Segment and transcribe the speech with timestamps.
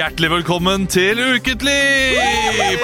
[0.00, 2.16] Hjertelig velkommen til Ukentlig!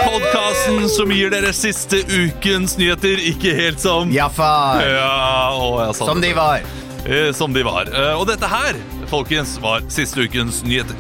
[0.03, 4.83] Podkasten som gir dere siste ukens nyheter ikke helt som Ja, far.
[4.85, 6.33] Ja, å, jeg sa Som det.
[6.35, 6.67] de var.
[7.07, 7.89] Eh, Som de var.
[7.89, 8.77] Eh, Og dette her,
[9.09, 10.99] folkens, var siste ukens nyheter.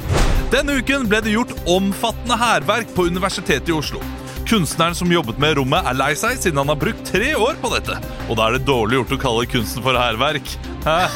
[0.54, 4.00] Denne uken ble det gjort omfattende hærverk på Universitetet i Oslo.
[4.46, 7.70] Kunstneren som jobbet med rommet, er lei seg siden han har brukt tre år på
[7.72, 7.96] dette.
[8.28, 10.52] Og da er det dårlig gjort å kalle kunsten for hærverk.
[10.86, 11.08] Ja!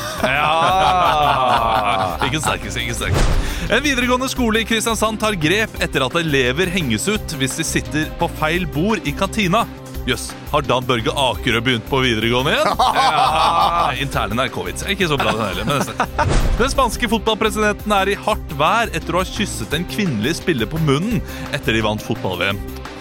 [2.27, 3.71] Ikke sterkest, ikke sterkest.
[3.71, 8.11] En videregående skole i Kristiansand tar grep etter at elever henges ut hvis de sitter
[8.19, 9.63] på feil bord i kantina.
[10.09, 12.85] Jøss, har Dan Børge Akerø begynt på videregående igjen?
[13.01, 14.87] Ja, Interne NRK-vits.
[14.91, 15.69] Ikke så bra, den heller.
[15.69, 16.35] Men nesten.
[16.59, 20.81] den spanske fotballpresidenten er i hardt vær etter å ha kysset en kvinnelig spiller på
[20.83, 21.21] munnen
[21.55, 22.59] etter de vant fotball-VM.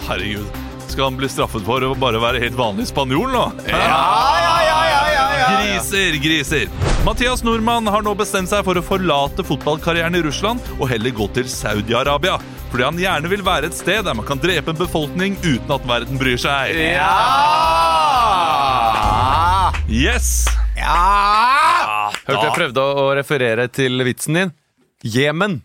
[0.09, 0.49] Herregud.
[0.89, 3.43] Skal han bli straffet for å bare være helt vanlig spanjol nå?
[3.69, 5.49] Ja, ja, ja, ja, ja, ja.
[5.59, 6.65] Griser, griser.
[7.05, 11.29] Mathias Nordmann har nå bestemt seg for å forlate fotballkarrieren i Russland og heller gå
[11.37, 12.39] til Saudi-Arabia.
[12.73, 15.87] Fordi han gjerne vil være et sted der man kan drepe en befolkning uten at
[15.89, 16.73] verden bryr seg.
[16.97, 17.13] Ja!
[19.89, 20.45] Yes!
[20.77, 22.11] Ja!
[22.25, 24.53] Hørte jeg prøvde å referere til vitsen din.
[25.05, 25.61] Jemen.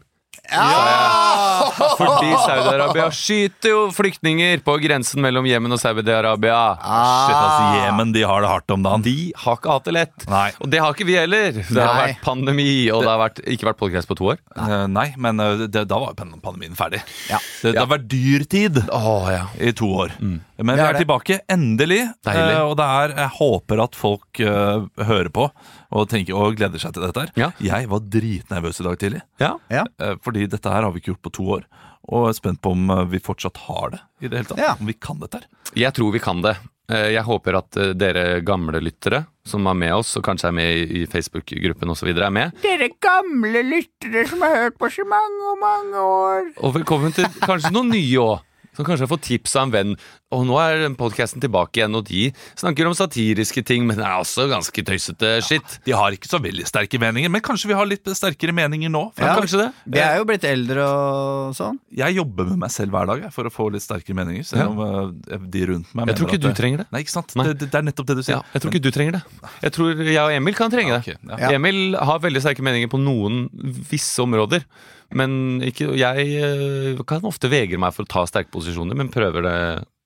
[2.00, 6.61] Fordi Saudi-Arabia skyter jo flyktninger på grensen mellom Jemen og Saudi-Arabia.
[6.78, 9.05] Shit, altså, Jemen de har det hardt om dagen.
[9.06, 10.27] De har ikke hatt det lett.
[10.31, 10.48] Nei.
[10.61, 11.61] Og det har ikke vi heller.
[11.61, 12.06] Det har Nei.
[12.08, 14.41] vært pandemi, og det har vært, ikke vært podcast på to år.
[14.56, 17.03] Eh, nei, men eh, det, da var jo pandemien ferdig.
[17.31, 17.41] Ja.
[17.62, 19.47] Det, det har vært dyrtid oh, ja.
[19.59, 20.16] i to år.
[20.20, 22.03] Men vi er, er tilbake, endelig.
[22.27, 22.59] Deilig.
[22.59, 25.48] Eh, og det er, jeg håper at folk uh, hører på
[25.95, 27.20] og, tenker, og gleder seg til dette.
[27.20, 27.50] her Ja.
[27.62, 29.23] Jeg var dritnervøs i dag tidlig.
[29.41, 29.53] ja.
[29.70, 29.84] Ja.
[30.00, 31.64] Eh, Fordi dette her har vi ikke gjort på to år.
[32.12, 34.00] Og er spent på om eh, vi fortsatt har det.
[34.20, 34.75] i det hele tatt Ja.
[34.81, 35.47] Om vi kan dette her.
[35.75, 36.56] Jeg tror vi kan det.
[36.91, 40.69] Eh, Jeg håper at dere gamle lyttere som er med oss, og kanskje er med
[40.77, 42.53] i- i Facebook-gruppen osv., er med.
[42.62, 46.53] Dere gamle lyttere som har hørt på så mange og mange år.
[46.62, 48.41] Og velkommen til kanskje noen nye òg.
[48.74, 49.96] Som kanskje har fått tips av en venn.
[50.34, 52.26] Og nå er podkasten tilbake igjen, og de
[52.58, 56.40] snakker om satiriske ting, men det er også ganske tøysete skitt De har ikke så
[56.42, 59.06] veldig sterke meninger, men kanskje vi har litt sterkere meninger nå.
[59.14, 59.34] For Ja.
[59.38, 59.68] Kanskje det?
[59.94, 61.78] Vi er jo blitt eldre og sånn.
[61.94, 64.46] Jeg jobber med meg selv hver dag jeg, for å få litt sterkere meninger.
[64.46, 65.38] Selv om ja.
[65.38, 66.88] de rundt meg Jeg tror ikke at du trenger det.
[66.94, 67.36] Nei, ikke sant?
[67.38, 67.46] Nei.
[67.50, 68.41] Det, det, det er nettopp det du sier.
[68.41, 69.22] Ja, jeg tror ikke du trenger det.
[69.62, 71.14] Jeg tror jeg og Emil kan trenge det.
[71.14, 71.54] Ja, ok, ja.
[71.54, 73.46] Emil har veldig sterke meninger på noen
[73.91, 74.66] visse områder.
[75.14, 78.63] Men ikke, jeg eh, kan ofte vegre meg for å ta sterke posisjoner,
[78.97, 79.58] men prøver det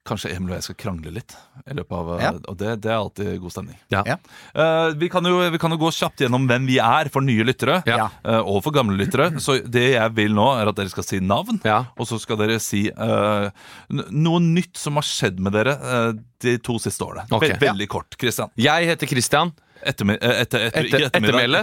[0.09, 1.35] Kanskje Emil og jeg skal krangle litt.
[1.69, 2.31] I løpet av, eh, Ja.
[2.49, 3.77] Og det, det er alltid god stemning.
[3.93, 4.03] Ja.
[4.07, 4.17] Ja.
[4.57, 7.45] Uh, vi, kan jo, vi kan jo gå kjapt gjennom hvem vi er for nye
[7.45, 7.83] lyttere.
[7.89, 8.09] Ja.
[8.25, 9.31] eh, og for gamle lyttere.
[9.45, 11.61] Så det jeg vil nå, er at dere skal si navn.
[11.67, 11.83] Ja.
[11.99, 13.51] Og så skal dere si uh,
[13.89, 15.77] noe nytt som har skjedd med dere
[16.41, 17.27] de to siste årene.
[17.35, 17.57] Okay.
[17.59, 18.17] Ve veldig kort.
[18.19, 18.53] Kristian.
[18.57, 19.53] Jeg heter Christian.
[19.87, 21.63] Ettermi eh, etter, etter, ettermæle.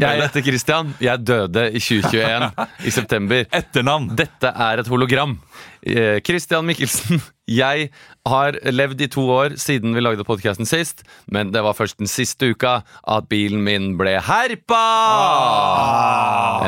[0.00, 0.94] Jeg heter Christian.
[1.02, 2.50] Jeg døde i 2021,
[2.88, 3.44] i september.
[3.60, 4.10] Etternavn.
[4.18, 5.36] Dette er et hologram.
[5.82, 7.20] Eh, Christian Mikkelsen.
[7.50, 7.88] Jeg
[8.28, 12.10] har levd i to år siden vi lagde podkasten sist, men det var først den
[12.10, 12.76] siste uka
[13.10, 14.82] at bilen min ble herpa!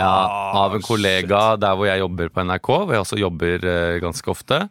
[0.01, 0.17] Ja,
[0.65, 4.33] av en kollega der hvor jeg jobber på NRK, hvor jeg også jobber eh, ganske
[4.33, 4.65] ofte.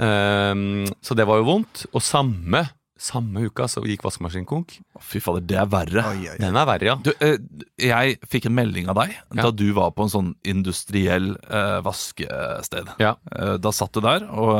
[0.00, 1.86] Ehm, så det var jo vondt.
[1.92, 2.64] Og samme,
[3.02, 4.76] samme uka så gikk vaskemaskinen konk.
[5.02, 6.04] Fy fader, det er verre.
[6.12, 6.38] Oi, oi, oi.
[6.42, 6.96] Den er verre, ja.
[7.02, 7.36] Du, eh,
[7.82, 9.42] jeg fikk en melding av deg Ja.
[9.42, 12.92] da du var på en sånn industriell eh, vaskested.
[13.02, 13.16] Ja.
[13.34, 14.52] Eh, da satt du der, og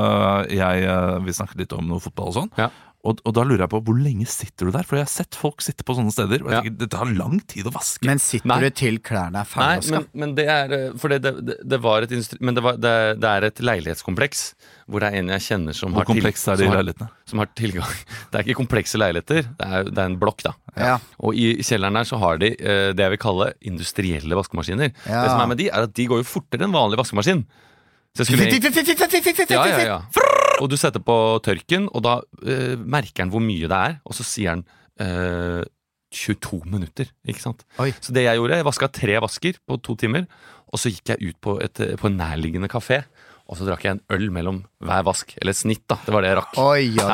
[0.51, 0.89] eh, jeg,
[1.27, 2.53] vi snakket litt om noe fotball og sånn.
[2.59, 2.71] Ja.
[3.03, 4.85] Og, og da lurer jeg på, hvor lenge sitter du der?
[4.87, 6.61] For jeg har sett folk sitte på sånne steder, og jeg Ja.
[6.63, 8.07] tenker, det tar lang tid å vaske.
[8.07, 8.61] Men sitter Nei.
[8.63, 9.99] du til klærne er Nei, ferdigvaska?
[9.99, 12.39] men, men det er eh, For det, det, det var et industri...
[12.41, 14.45] Men det, var, det, det er et leilighetskompleks
[14.87, 16.77] hvor det er en jeg kjenner som Hvor har, til- er de som
[17.07, 17.91] har, som har tilgang
[18.31, 20.55] Det er ikke komplekse leiligheter, det er, det er en blokk, da.
[20.79, 20.95] Ja.
[21.19, 24.95] Og i kjelleren der så har de eh, det jeg vil kalle industrielle vaskemaskiner.
[25.11, 25.25] Ja.
[25.27, 27.43] Det som er med de, er at de går jo fortere enn vanlig vaskemaskin.
[28.13, 30.01] Så jeg ja, ja, ja.
[30.61, 34.17] Og du setter på tørken, og da uh, merker han hvor mye det er, og
[34.17, 34.65] så sier han
[35.01, 35.63] uh,
[36.13, 37.09] 22 minutter.
[37.25, 37.65] Ikke sant?
[37.81, 37.91] Oi.
[38.05, 40.29] Så det jeg gjorde, jeg vaska tre vasker på to timer,
[40.69, 43.03] og så gikk jeg ut på, et, på en nærliggende kafé,
[43.49, 45.35] og så drakk jeg en øl mellom hver vask.
[45.41, 45.99] Eller et snitt, da.
[46.05, 46.55] Det var det jeg rakk.
[46.63, 47.09] Oi, oi.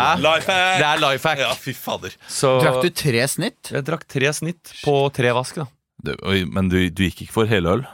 [0.50, 1.42] Det er life hack.
[1.42, 2.14] Ja, fy fader.
[2.30, 3.72] Så Drakk du tre snitt?
[3.74, 5.70] jeg drakk tre snitt på tre vask, da.
[6.04, 7.86] Du, oi, men du, du gikk ikke for heløl?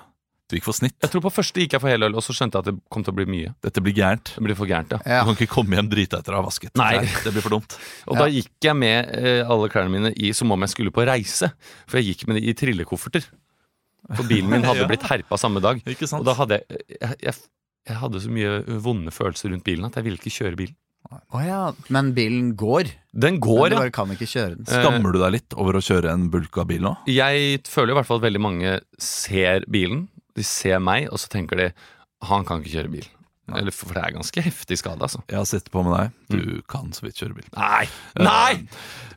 [0.51, 0.93] Du gikk for snitt?
[1.01, 3.05] Jeg tror på første gikk jeg for heløl, og så skjønte jeg at det kom
[3.07, 3.53] til å bli mye.
[3.65, 4.35] Dette blir gærent.
[4.37, 4.99] Det blir for gærent, ja.
[5.09, 5.23] Ja.
[5.25, 6.75] Du kan ikke komme hjem drita etter å ha vasket.
[6.77, 6.99] Nei.
[7.25, 7.77] Det blir for dumt.
[8.13, 11.07] Og da gikk jeg med eh, alle klærne mine i som om jeg skulle på
[11.09, 11.49] reise.
[11.89, 13.25] For jeg gikk med de i trillekofferter.
[14.13, 14.91] For bilen min hadde Ja.
[14.93, 15.81] blitt herpa samme dag.
[15.89, 16.21] Ikke sant?
[16.21, 17.41] Og da hadde jeg, jeg, jeg
[17.89, 20.77] Jeg hadde så mye vonde følelser rundt bilen at jeg ville ikke kjøre bilen.
[21.37, 21.59] Å ja,
[21.93, 22.89] men bilen går.
[23.13, 23.81] Den Men går, du ja.
[23.83, 24.65] bare kan ikke kjøre den.
[24.69, 26.95] Eh, Skammer du deg litt over å kjøre en bulka bil nå?
[27.13, 28.73] Jeg føler i hvert fall at veldig mange
[29.05, 30.07] ser bilen.
[30.35, 31.69] De ser meg, og så tenker de
[32.25, 33.09] han kan ikke kjøre bil.
[33.53, 35.21] Eller, for det er ganske heftig skade, altså.
[35.29, 36.15] Jeg har sett på med deg.
[36.33, 37.49] Du kan så vidt kjøre bil.
[37.53, 37.85] Nei!
[38.17, 38.55] Nei!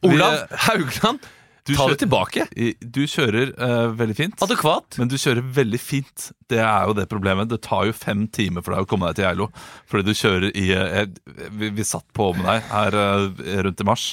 [0.01, 1.23] Uh, Olav Haugland,
[1.67, 2.47] Du ta kjører- det tilbake.
[2.95, 4.41] Du kjører uh, veldig fint.
[4.45, 4.97] Adekvat.
[5.01, 6.29] Men du kjører veldig fint.
[6.47, 7.49] Det er jo det problemet.
[7.51, 9.49] Det tar jo fem timer for deg å komme deg til Geilo.
[9.91, 13.83] Fordi du kjører i uh, jeg- vi, vi satt på med deg her uh, rundt
[13.83, 14.05] i mars,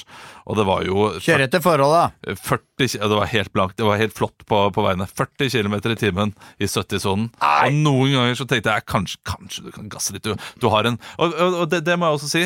[0.45, 2.03] og det var jo Kjør etter forholda.
[2.37, 3.77] 40, Det var helt blankt.
[3.79, 5.07] Det var helt flott på, på veiene.
[5.09, 7.29] 40 km i timen i 70-sonen.
[7.41, 10.27] Og noen ganger så tenkte jeg kanskje, kanskje du kan gasse litt.
[10.27, 12.43] Du, du har en Og, og, og det, det må jeg også si.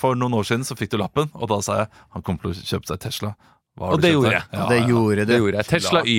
[0.00, 2.52] For noen år siden så fikk du lappen, og da sa jeg han kommer til
[2.52, 3.32] å kjøpe seg Tesla.
[3.78, 4.42] Og det gjorde jeg.
[4.52, 5.26] Ja, det gjorde det.
[5.30, 5.68] Det gjorde jeg.
[5.70, 6.16] Tesla Y.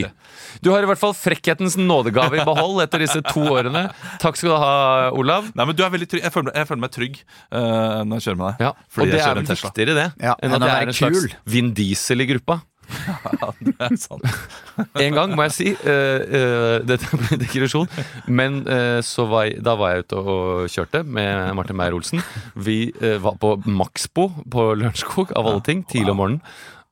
[0.65, 3.83] Du har i hvert fall frekkhetens nådegave i behold etter disse to årene.
[4.23, 4.71] Takk skal du ha,
[5.15, 5.51] Olav.
[5.55, 6.23] Nei, men du er veldig trygg.
[6.25, 7.19] Jeg føler, meg- jeg føler meg trygg
[7.51, 8.65] uh, når jeg kjører med deg.
[8.65, 9.69] Ja, og det er vel en Tesla.
[9.69, 11.37] viktigere det Ja, enn at jeg er en slags kul.
[11.53, 12.59] Vin Diesel i gruppa.
[12.89, 14.23] Ja, det er sant.
[15.05, 17.85] En gang må jeg si Uh, uh, Dette blir digresjon,
[18.27, 22.23] men uh, så var jeg, da var jeg ute og kjørte med Martin Meyer-Olsen.
[22.57, 22.79] Vi
[23.21, 26.41] var på Maxbo på Lørenskog, av alle ting, tidlig om morgenen.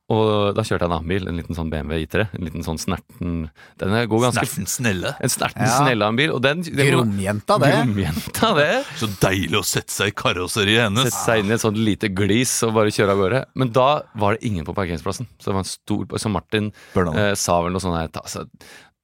[0.08, 2.22] Og da kjørte jeg en annen bil, en liten sånn BMW I3.
[2.38, 5.10] En liten sånn snerten Den går ganske Snerten snelle.
[5.20, 5.74] En snerten Ja.
[5.82, 6.32] snelle av en bil.
[6.32, 7.72] Og den, den Gromjenta, det.
[7.76, 8.70] Gromjenta, det.
[8.96, 11.10] Så deilig å sette seg i karosseriet hennes.
[11.12, 13.44] Sette seg inn i et sånt lite glis og bare kjøre av gårde.
[13.60, 15.28] Men da var det ingen på parkeringsplassen.
[15.36, 18.08] Så det var en stor Så Martin eh, sa vel noe sånn her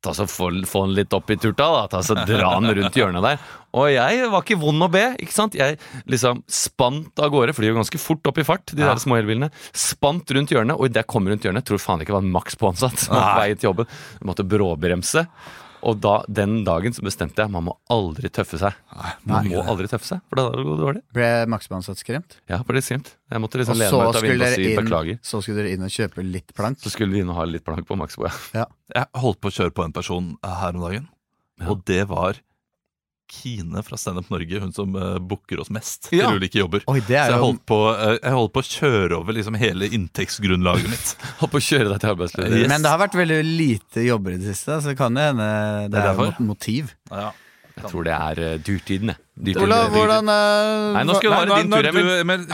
[0.04, 1.84] ta, så, få, få den litt opp i turta, da.
[1.90, 3.40] Ta så Dra den rundt hjørnet der.
[3.74, 5.02] Og jeg var ikke vond å be.
[5.18, 5.56] ikke sant?
[5.58, 8.92] Jeg liksom spant av gårde, for de gjør ganske fort opp i fart, de Ja.
[8.92, 9.48] der små elbilene.
[9.74, 12.36] Spant rundt hjørnet, og idet jeg kom rundt hjørnet, tror faen ikke det var en
[12.36, 13.34] maks påansatt på Nei.
[13.40, 13.90] vei til jobben.
[14.20, 15.26] Jeg måtte bråbremse.
[15.84, 18.76] Og da, den dagen så bestemte jeg man må aldri tøffe seg.
[19.28, 21.02] Man må aldri tøffe seg, for da går det dårlig.
[21.16, 22.38] Ble maksmansatt skremt?
[22.48, 23.10] Ja, ble litt skremt.
[23.30, 25.18] Jeg måtte liksom lene meg ut av skulle, vinduet og si inn, beklager.
[25.28, 26.80] så skulle dere inn og kjøpe litt plank?
[26.80, 28.64] Så skulle vi inn og ha litt plank på Maxbo, ja.
[28.94, 31.08] Jeg holdt på å kjøre på en person her om dagen,
[31.60, 31.68] Ja.
[31.70, 32.40] og det var
[33.30, 36.28] Kine fra Standup Norge, hun som uh, booker oss mest Ja.
[36.28, 36.84] til ulike jobber.
[36.90, 39.88] Oi, det Så jeg holdt, på, uh, jeg holdt på å kjøre over liksom hele
[39.88, 41.14] inntektsgrunnlaget mitt.
[41.40, 42.58] Holdt på å kjøre deg til arbeidslivet.
[42.60, 42.68] Yes.
[42.74, 45.48] Men det har vært veldig lite jobber i det siste, så det kan jo hende
[45.88, 46.94] det Det er er et motiv.
[47.10, 47.32] Ja.
[47.74, 49.18] Jeg tror det er uh, dyrtiden, jeg.
[49.34, 49.66] Dyrtiden.
[49.66, 51.90] Olav, hvordan uh, Nei, nå skal du ha din tur,
[52.22, 52.46] Emil.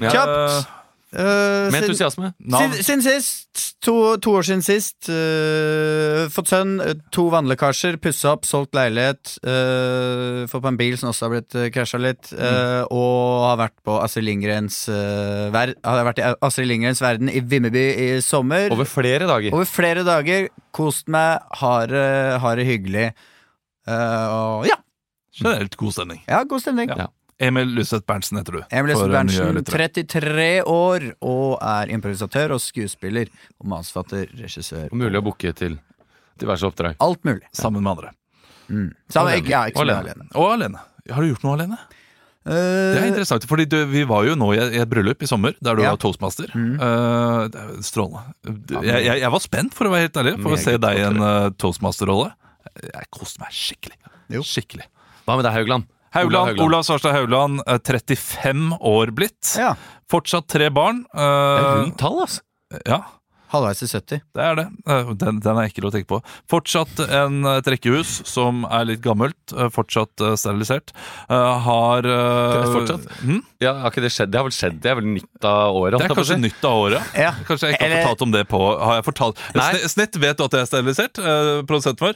[0.00, 0.14] Ja.
[0.14, 0.72] Kjapt.
[1.14, 2.32] Uh, Med entusiasme.
[2.42, 2.72] Navn.
[2.74, 8.32] siden, siden sist, to, to år siden sist, uh, fått sønn, uh, to vannlekkasjer, pussa
[8.34, 12.32] opp, solgt leilighet, uh, fått på en bil som også har blitt uh, krasja litt,
[12.34, 17.40] uh, og har vært på Astrid Lindgrens uh, Har vært i Astrid Lindgrens verden i
[17.40, 18.66] Vimmerby i sommer.
[18.74, 19.54] Over flere dager.
[19.54, 20.50] Over flere dager.
[20.76, 23.06] Kost meg, har, det- har det hyggelig.
[23.86, 24.80] Uh, og ja.
[25.36, 26.22] Generelt god stemning.
[26.26, 26.90] ja, god stemning.
[26.96, 27.06] Ja.
[27.38, 28.60] Emil Luseth Berntsen heter du.
[28.72, 33.28] Emil Espen Berntsen, 33 år, og er improvisatør og skuespiller.
[33.60, 34.86] Og manusforfatter, regissør.
[34.88, 35.76] Og mulig å booke til
[36.40, 36.96] diverse oppdrag.
[37.04, 37.44] Alt mulig.
[37.56, 38.14] Sammen med andre.
[38.70, 38.88] Mm.
[39.12, 39.42] Sammen, Alene.
[39.44, 40.00] ikke, ja, ikke så Alene.
[40.16, 40.28] alene.
[40.34, 40.80] Og alene.
[41.12, 41.78] Har du gjort noe alene?
[42.46, 45.26] Det er Uh, interessant, fordi du, vi var jo nå i i et bryllup i
[45.26, 45.90] sommer der du Ja.
[45.90, 46.46] var toastmaster.
[46.54, 46.76] Mm.
[46.78, 48.22] Eh, det jo strålende.
[48.86, 51.02] Jeg, jeg, jeg var spent, for å være helt ærlig, for å se deg i
[51.08, 52.30] en uh, toastmaster-rolle.
[52.86, 53.98] Jeg koste meg skikkelig.
[54.30, 54.44] Jo.
[54.46, 54.86] Skikkelig.
[55.26, 55.88] Hva med deg, Haugland?
[56.14, 59.56] Haugland, Olav Olav Svarstad Haugland, eh, 35 år blitt.
[59.58, 59.74] ja.
[60.08, 61.02] Fortsatt tre barn.
[61.12, 62.40] Det er Eh, rundt tall, altså.
[62.86, 63.00] ja,
[63.50, 64.20] Halvveis til 70.
[64.34, 64.66] det er det.
[64.86, 66.20] Eh, Den, den er ekkel å tenke på.
[66.50, 69.34] Fortsatt en, et rekkehus som er litt gammelt.
[69.56, 70.92] eh, Fortsatt eh, sterilisert.
[71.30, 73.06] Uh, Har uh, Fortsatt?
[73.22, 73.40] hm?
[73.62, 74.30] Ja, har ikke det skjedd?
[74.30, 74.80] Det har vel skjedd?
[74.82, 75.98] Det er vel nytt av året?
[75.98, 77.02] Det er kanskje nytt av året.
[77.18, 77.32] Ja.
[77.46, 79.72] Kanskje jeg ikke har fortalt om det på Har jeg fortalt Nei.
[79.74, 82.14] Sne- Snett vet du at jeg er sterilisert, Uh, produsenten vår.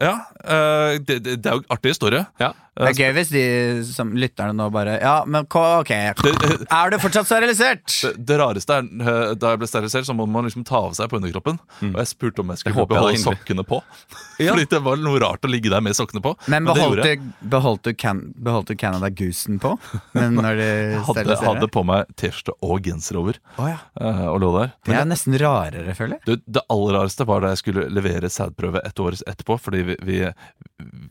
[0.00, 0.12] Ja.
[0.44, 2.20] eh, det, det, det er jo en artig historie.
[2.38, 2.52] Ja.
[2.78, 3.44] Det er gøy hvis de
[3.88, 5.90] som lytterne nå bare Ja, men ok.
[5.92, 7.84] Er du fortsatt sterilisert?
[8.04, 10.94] det, det rareste er eh, Da jeg ble sterilisert, så må man liksom ta av
[10.98, 11.58] seg på underkroppen.
[11.90, 13.82] Og jeg spurte om jeg skulle jeg beholde sokkene på.
[14.38, 14.52] Ja.
[14.54, 16.30] Fordi det var noe rart å ligge der med sokkene på.
[16.46, 19.72] Men det beholdt du, beholdt, du can, beholdt du Canada Goosen på?
[20.14, 20.68] Men når de
[21.08, 23.80] hadde, hadde på meg T-skjorte og genser over oh, ja.
[23.98, 24.70] eh, og lå der.
[24.86, 26.26] Det er nesten rarere, føler jeg.
[26.28, 29.58] Det, det aller rareste var da jeg skulle levere sædprøve et år etterpå.
[29.64, 30.20] Fordi vi, vi,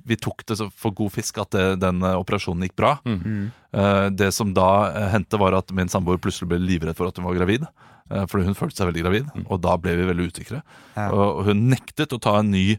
[0.07, 2.97] vi tok det for god fisk at det, den eh, operasjonen gikk bra.
[3.07, 3.49] Mm.
[3.73, 7.19] Eh, det som da eh, hendte, var at min samboer plutselig ble livredd for at
[7.19, 7.67] hun var gravid.
[8.07, 10.61] fordi hun følte seg veldig gravid, og da ble vi veldig usikre.
[10.95, 11.09] Ja.
[11.11, 12.77] Og hun nektet å ta en ny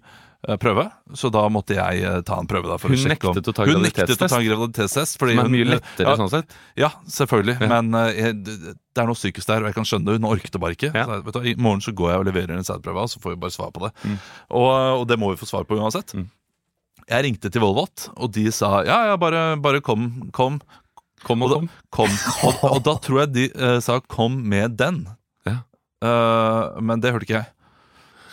[0.63, 0.87] prøve,
[1.19, 2.65] så da måtte jeg ta en prøve.
[2.71, 5.19] Da, for Hun å sjekke om, nektet å ta hun nektet å ta en graviditetstest.
[5.21, 6.57] Fordi Som er mye lettere ja, sånn sett.
[6.79, 7.59] ja, selvfølgelig.
[7.61, 7.69] Ja.
[7.75, 10.17] Men uh, jeg, det, er noe psykisk der, og jeg kan skjønne det.
[10.17, 10.93] Hun orket det bare ikke.
[10.95, 11.05] Ja.
[11.11, 13.35] Så, vet du, I morgen så går jeg og leverer en sædprøve, og så får
[13.35, 13.93] vi bare svar på det.
[14.01, 14.17] Mm.
[14.63, 14.71] Og,
[15.03, 16.17] og det må vi få svar på uansett.
[16.17, 16.31] Mm.
[17.09, 20.59] Jeg ringte til Volvat, og de sa ja, ja, bare, bare kom, kom.
[21.25, 22.13] Kom og Og da, kom.
[22.47, 25.07] Og, og da tror jeg de uh, sa 'kom med den'.
[25.49, 25.63] Ja.
[26.05, 27.49] Uh, men det hørte ikke jeg.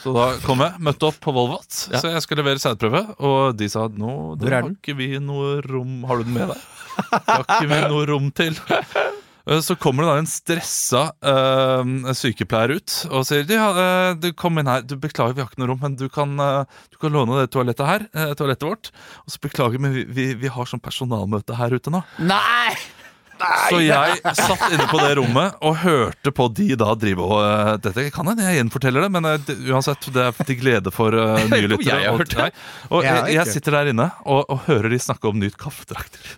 [0.03, 1.97] Så da kom jeg, møtte opp på Volvat, Ja.
[1.97, 3.15] så jeg skulle levere sædprøve.
[3.25, 6.51] Og de sa nå det er har ikke vi noe rom Har du den med
[6.53, 6.61] deg?
[7.09, 8.59] Det har ikke vi noe rom til.
[9.47, 14.31] Eh, Så kommer det da en stressa eh, sykepleier ut og sier ja, eh, du
[14.33, 14.81] kom inn her.
[14.85, 17.51] Du Beklager, vi har ikke noe rom, men du kan, eh, du kan låne det
[17.53, 18.07] toalettet her.
[18.35, 18.91] toalettet vårt.
[19.25, 22.03] Og så beklager, men vi, vi, vi har sånn personalmøte her ute nå.
[22.25, 22.75] Nei!
[23.69, 27.73] Så jeg satt inne på det rommet og hørte på de da drive og uh,
[27.83, 31.41] Dette kan hende jeg gjenforteller det, men uh, uansett, det er til glede for uh,
[31.51, 31.99] nye lyttere.
[32.05, 32.47] jeg Og, nei.
[32.89, 36.37] og Jeg jeg, sitter der inne og, og hører de snakke om nytt kaffetrakter.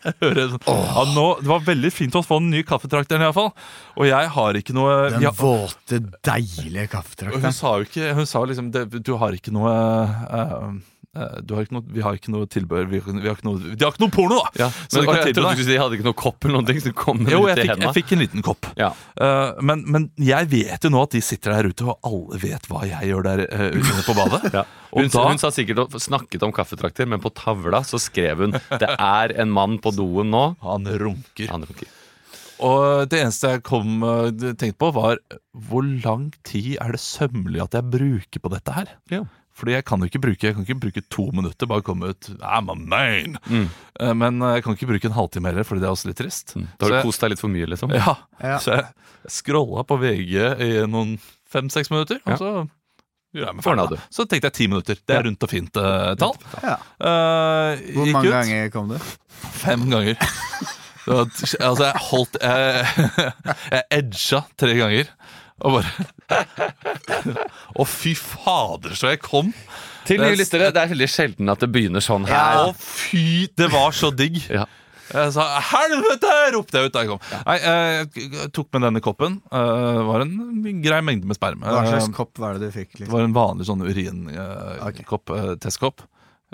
[0.00, 3.50] Hører sånn, ja, nå, Det var veldig fint å få den nye kaffetrakteren, iallfall.
[3.98, 7.44] Og jeg har ikke noe Den ja, våte, deilige kaffetrakteren.
[7.44, 9.74] Hun sa jo ikke Hun sa liksom Du har ikke noe
[10.30, 12.86] du har ikke noe, Vi har ikke noe tilbehør.
[12.90, 14.50] Vi, vi har ikke noe, de har ikke noe porno, da!
[14.62, 17.30] Ja, men, de jeg trodde du skulle si de hadde ikke noe kopp eller noe
[17.34, 18.68] Jo, jeg fikk, jeg fikk en liten kopp.
[18.78, 18.92] Ja.
[19.18, 22.68] Uh, men, men jeg vet jo nå at de sitter der ute, og alle vet
[22.70, 24.42] hva jeg gjør der uh, ute på badet.
[24.60, 24.64] Ja.
[24.90, 28.56] Hun, da- hun sa sikkert og snakket om kaffetrakter, men på tavla så skrev hun
[28.58, 30.56] 'Det er en mann på doen nå'.
[30.66, 31.50] Han runker.
[31.52, 31.86] Han runker.
[32.60, 35.20] Og det eneste jeg kom eh, tenkte på, var
[35.68, 38.92] hvor lang tid er det sømmelig at jeg bruker på dette her?
[39.12, 39.22] Ja.
[39.58, 42.28] Fordi jeg kan jo ikke bruke Jeg kan ikke bruke to minutter, bare komme ut
[42.40, 43.36] I'm a man!
[43.50, 43.66] Mm.
[44.00, 46.20] Eh, Men eh, jeg kan ikke bruke en halvtime heller, Fordi det er også litt
[46.22, 46.54] trist.
[46.78, 47.92] Da har du kost deg litt for mye, liksom.
[47.96, 48.58] Ja, Ja.
[48.62, 48.86] Så jeg
[49.28, 51.18] scrolla på VG i noen
[51.50, 52.32] fem-seks minutter, Ja.
[52.32, 52.52] og så
[53.32, 53.98] da.
[54.10, 54.96] Så tenkte jeg ti minutter.
[55.06, 56.34] Det er rundt og fint uh, tall.
[56.64, 56.76] Ja.
[56.98, 58.32] Uh, Hvor mange ut.
[58.34, 58.96] ganger kom du?
[59.60, 60.16] Fem ganger.
[61.00, 61.30] Det var,
[61.64, 63.12] altså, jeg holdt Jeg,
[63.72, 65.08] jeg edga tre ganger.
[65.60, 65.90] Og bare
[67.80, 69.52] Å, fy fader, så jeg kom!
[70.08, 72.70] Til Det nye lyttere, det er veldig sjelden at det begynner sånn her.
[72.70, 73.46] Å, fy!
[73.56, 74.40] Det var så digg.
[74.60, 74.66] Ja.
[75.10, 77.18] Jeg sa 'helvete!' ropte jeg ut da jeg kom.
[77.42, 79.40] Nei, jeg tok med denne koppen.
[79.50, 81.66] Eh, Det var en grei mengde med sperme.
[81.66, 82.92] Hva slags Eh, kopp var det du fikk?
[82.94, 83.12] Det Liksom?
[83.16, 85.56] var en vanlig sånn urinkopp, Okay.
[85.58, 86.06] testkopp.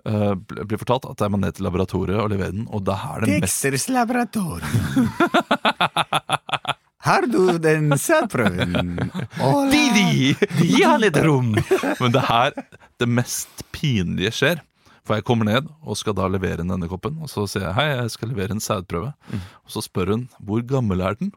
[0.07, 3.41] Blir fortalt at jeg må ned til laboratoriet og levere den, og det er det
[3.45, 5.13] mest Dexters laboratorium.
[7.07, 8.97] Har du den sædprøven?
[9.73, 10.35] Didi!
[10.59, 11.53] Gi han litt rom!
[12.01, 12.57] Men det her,
[12.99, 14.63] det mest pinlige skjer.
[15.07, 17.21] For jeg kommer ned og skal da levere inn denne koppen.
[17.23, 19.13] Og så sier jeg hei, jeg skal levere en sædprøve.
[19.39, 21.31] Og så spør hun hvor gammel er den?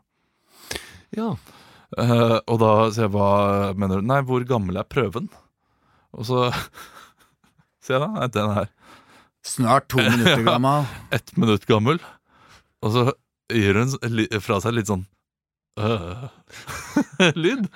[1.16, 1.36] Ja.
[1.98, 3.30] Uh, og da sier jeg hva
[3.78, 4.08] mener du?
[4.10, 5.30] Nei, hvor gammel er prøven?
[6.18, 6.48] Og så
[7.86, 8.74] sier jeg da nei, den er
[9.46, 10.90] Snart to minutter gammel.
[11.16, 12.02] ett minutt gammel.
[12.82, 13.06] Og så
[13.54, 13.94] gir hun
[14.44, 15.06] fra seg litt sånn
[17.36, 17.68] lyd.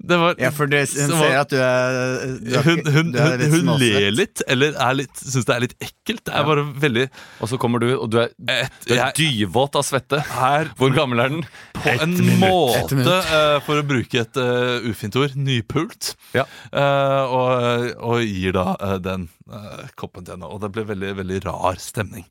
[0.00, 3.10] Det var Ja, for det, hun var- ser at du er, du er, hun, hun,
[3.12, 3.96] du er litt hun småsvett.
[4.00, 6.22] ler litt, eller er syns det er litt ekkelt.
[6.24, 7.04] Det er bare veldig
[7.44, 10.22] Og så kommer du, og du er, et, du er Jeg dyvåt av svette.
[10.30, 11.44] Her, Hvor gammel er den?
[11.76, 12.40] på en minutt.
[12.40, 16.14] måte, eh, for å bruke et uh, ufint ord, nypult.
[16.32, 16.46] Ja.
[16.72, 19.28] Uh, og, og gir da den
[19.98, 20.48] koppen til henne.
[20.50, 22.26] Og det ble veldig veldig rar stemning.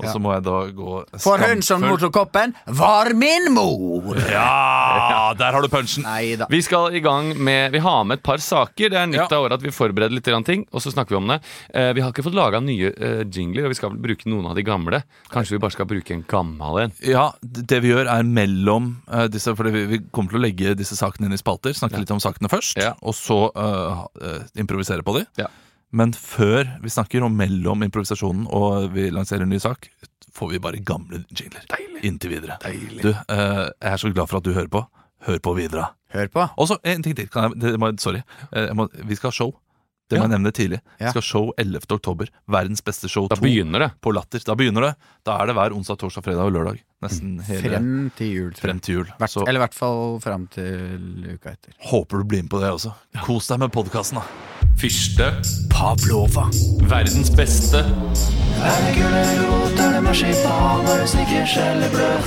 [0.00, 4.18] Og så må jeg da gå For hun som mottok koppen, var min mor!
[4.30, 6.04] Ja, der har du punchen!
[6.04, 6.48] Neida.
[6.50, 8.90] Vi skal i gang med Vi har med et par saker.
[8.90, 9.28] Det er nytt Ja.
[9.30, 11.40] av året at vi forbereder litt ting, og så snakker vi om det.
[11.74, 14.54] Eh, vi har ikke fått laga nye eh, jingler, og vi skal bruke noen av
[14.58, 15.02] de gamle.
[15.30, 16.92] Kanskje vi bare skal bruke en gammel en.
[17.06, 20.74] Ja, det vi gjør er mellom eh, disse For vi, vi kommer til å legge
[20.78, 21.74] disse sakene inn i spalter.
[21.76, 22.94] Snakke litt om sakene først, Ja.
[23.02, 25.26] og så uh, eh, improvisere på de.
[25.40, 25.48] Ja.
[25.94, 29.86] Men før vi snakker om mellom improvisasjonen og vi lanserer en ny sak,
[30.34, 31.62] får vi bare gamle jingler.
[32.04, 32.56] Inntil videre.
[33.00, 34.82] Du, eh, jeg er så glad for at du hører på.
[35.28, 35.86] Hør på videre.
[36.12, 36.48] Hør på.
[36.58, 37.28] Og så en ting til.
[37.32, 38.20] Kan jeg, det må, sorry.
[38.52, 39.54] Eh, Jeg må, vi skal ha show.
[40.10, 40.28] Det må Ja.
[40.28, 40.80] jeg nevne tidlig.
[41.00, 41.10] Ja.
[41.14, 41.86] skal show 11.
[41.96, 42.28] oktober.
[42.46, 43.92] Verdens beste show Da 2 begynner det.
[44.02, 44.42] på Latter.
[44.44, 44.94] Da begynner det.
[45.24, 46.82] Da er det hver onsdag, torsdag, fredag og lørdag.
[47.04, 48.64] Nesten hele Frem til jul, tror jeg.
[48.64, 49.12] frem til jul.
[49.20, 51.74] Hvert, Så eller i hvert fall frem til uka etter.
[51.90, 52.94] håper du blir med på det også.
[53.26, 54.24] Kos deg med podkasten, da.
[54.80, 55.28] Fyrste.
[55.70, 56.48] Pavlova.
[56.90, 57.84] Verdens beste.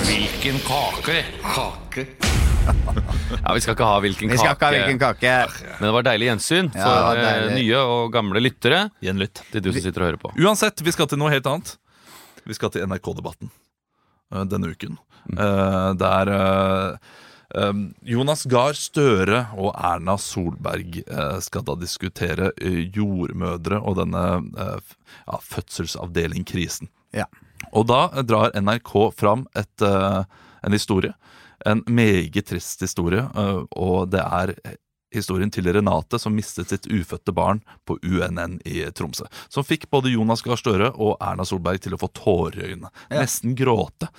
[0.07, 1.23] Hvilken kake?
[1.43, 2.07] Kake.
[2.67, 4.79] Ja, Vi skal ikke ha hvilken Vi skal ikke ha kake.
[4.83, 5.33] hvilken kake.
[5.79, 7.53] Men det var deilig gjensyn for ja, deilig.
[7.61, 8.81] nye og gamle lyttere.
[9.03, 9.41] Gjenlytt.
[9.51, 10.31] Det er du som sitter og hører på.
[10.43, 11.73] Uansett, vi skal til noe helt annet.
[12.47, 13.55] Vi skal til NRK-debatten eh,
[14.29, 14.97] denne uken.
[15.35, 16.97] Eh, der eh,
[17.55, 24.25] eh, Jonas Gahr Støre og Erna Solberg eh, skal da diskutere eh, jordmødre og denne
[24.55, 24.95] eh,
[25.27, 26.91] ja, fødselsavdeling-krisen.
[27.15, 27.27] Ja.
[27.73, 30.23] Og da drar NRK fram et, eh,
[30.63, 31.13] en historie.
[31.65, 34.55] En meget trist historie, eh, og det er
[35.13, 39.27] historien til Renate som mistet sitt ufødte barn på UNN i Tromsø.
[39.51, 42.91] Som fikk både Jonas Gahr Støre og Erna Solberg til å få tårer i øynene.
[43.07, 43.21] Ja.
[43.23, 44.09] Nesten gråte,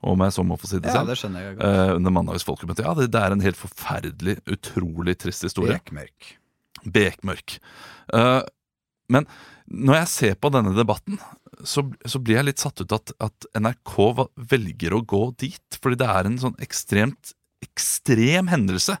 [0.00, 1.36] om jeg så må få si det Ja, selv.
[1.36, 1.64] det jeg godt.
[1.66, 2.86] Uh, under mandagens folkemøte.
[2.86, 5.78] Ja, det, det er en helt forferdelig, utrolig trist historie.
[5.78, 6.34] Bekmørk.
[6.84, 7.58] bekmørk.
[8.14, 8.42] Uh,
[9.12, 9.28] men
[9.68, 11.18] når jeg ser på denne debatten,
[11.66, 13.96] så, så blir jeg litt satt ut at, at NRK
[14.48, 15.80] velger å gå dit.
[15.82, 18.96] Fordi det er en sånn ekstremt ekstrem hendelse.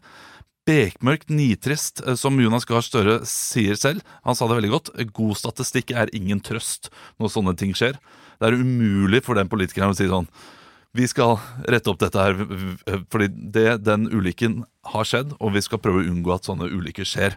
[0.68, 4.04] Bekmørkt, nitrist, eh, som Jonas Gahr Støre sier selv.
[4.26, 4.90] Han sa det veldig godt.
[5.16, 7.96] God statistikk er ingen trøst når sånne ting skjer.
[8.36, 10.28] Det er umulig for den politikeren å si sånn
[10.96, 11.36] Vi skal
[11.68, 12.34] rette opp dette her,
[13.12, 17.04] fordi det, den ulykken har skjedd, og vi skal prøve å unngå at sånne ulykker
[17.04, 17.36] skjer.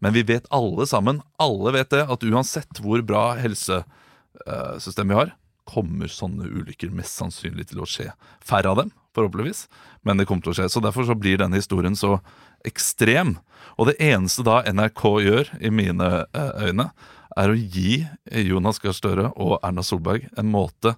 [0.00, 5.34] Men vi vet alle sammen, alle vet det, at uansett hvor bra helsesystem vi har,
[5.66, 8.12] kommer sånne ulykker mest sannsynlig til å skje.
[8.44, 9.66] Færre av dem, forhåpentligvis,
[10.06, 10.70] men det kommer til å skje.
[10.72, 12.18] Så Derfor så blir denne historien så
[12.66, 13.36] ekstrem.
[13.78, 16.90] Og det eneste da NRK gjør, i mine eh, øyne,
[17.34, 18.04] er å gi
[18.46, 20.94] Jonas Gahr Støre og Erna Solberg en måte,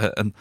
[0.00, 0.32] eh, en,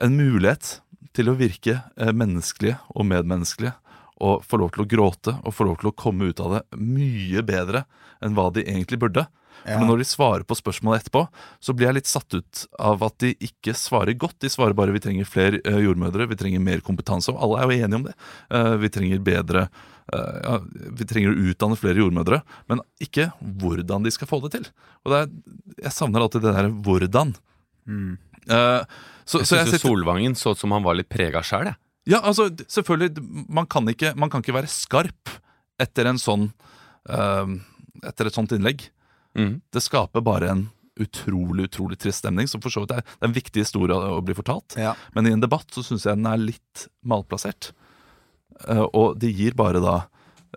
[0.00, 0.78] en mulighet
[1.16, 3.74] til å virke eh, menneskelige og medmenneskelige.
[4.20, 6.80] Og få lov til å gråte og få lov til å komme ut av det
[6.80, 7.86] mye bedre
[8.20, 9.24] enn hva de egentlig burde.
[9.64, 9.76] Ja.
[9.76, 11.24] For når de svarer på spørsmålet etterpå,
[11.60, 14.38] så blir jeg litt satt ut av at de ikke svarer godt.
[14.42, 17.32] De svarer bare vi trenger flere eh, jordmødre, vi trenger mer kompetanse.
[17.32, 18.16] Og alle er jo enige om det.
[18.56, 20.56] Eh, vi trenger bedre eh, ja,
[21.00, 22.40] Vi trenger å utdanne flere jordmødre,
[22.72, 24.66] men ikke hvordan de skal få det til.
[25.04, 25.30] Og det er,
[25.86, 27.36] Jeg savner alltid det der 'hvordan'.
[27.88, 28.18] Mm.
[28.50, 28.82] Uh,
[29.28, 31.74] så jeg syns sitter, Solvangen så ut som han var litt prega sjæl.
[32.08, 35.30] ja, altså, selvfølgelig, man kan, ikke, man kan ikke være skarp
[35.80, 36.48] etter en sånn
[37.10, 37.46] uh,
[38.00, 38.86] Etter et sånt innlegg.
[39.38, 39.60] Mm.
[39.72, 40.68] Det skaper bare en
[41.00, 44.20] utrolig utrolig trist stemning, som for så vidt er, det er en viktig historie å
[44.24, 44.76] bli fortalt.
[44.80, 44.94] Ja.
[45.16, 47.72] Men i en debatt så syns jeg den er litt malplassert.
[48.68, 50.02] Eh, og det gir bare da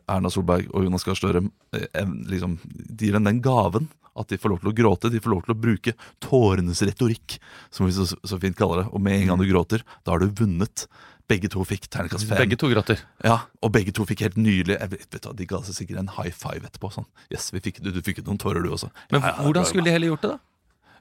[0.09, 1.43] Erna Solberg og Jonas Gahr Støre
[1.77, 3.87] eh, liksom, De gir en den gaven
[4.19, 5.09] at de får lov til å gråte.
[5.09, 7.39] De får lov til å bruke tårenes retorikk,
[7.73, 8.89] som vi så, så fint kaller det.
[8.93, 10.85] Og med en gang du gråter, da har du vunnet.
[11.33, 12.39] Begge to fikk terningkast fem.
[12.45, 13.03] Begge to gratter.
[13.25, 16.03] Ja, og begge to fikk helt nydelig jeg vet, vet du, De ga seg sikkert
[16.05, 16.93] en high five etterpå.
[16.93, 17.09] Sånn.
[17.33, 18.91] Yes, vi fikk, du, du fikk noen tårer, du også.
[19.11, 20.41] Men Ja, ja, hvordan skulle de heller gjort det, da?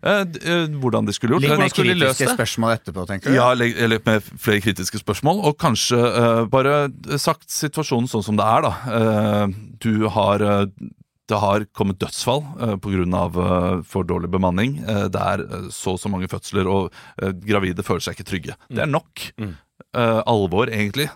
[0.03, 3.37] Eh, eh, hvordan de skulle gjort Litt mer kritiske skulle de spørsmål etterpå, tenker du?
[3.37, 6.89] Ja, litt eller med flere kritiske spørsmål, og kanskje eh, bare
[7.23, 8.73] sagt situasjonen sånn som det er, da.
[8.99, 10.65] Eh, du har eh,
[11.31, 13.05] Det har kommet dødsfall uh, pga.
[13.37, 14.79] Uh, for dårlig bemanning.
[14.83, 16.91] Eh, det er eh, så og så mange fødsler, og
[17.23, 18.57] eh, gravide føler seg ikke trygge.
[18.69, 19.55] Det er nok Mm.
[19.95, 21.09] eh, alvor, egentlig.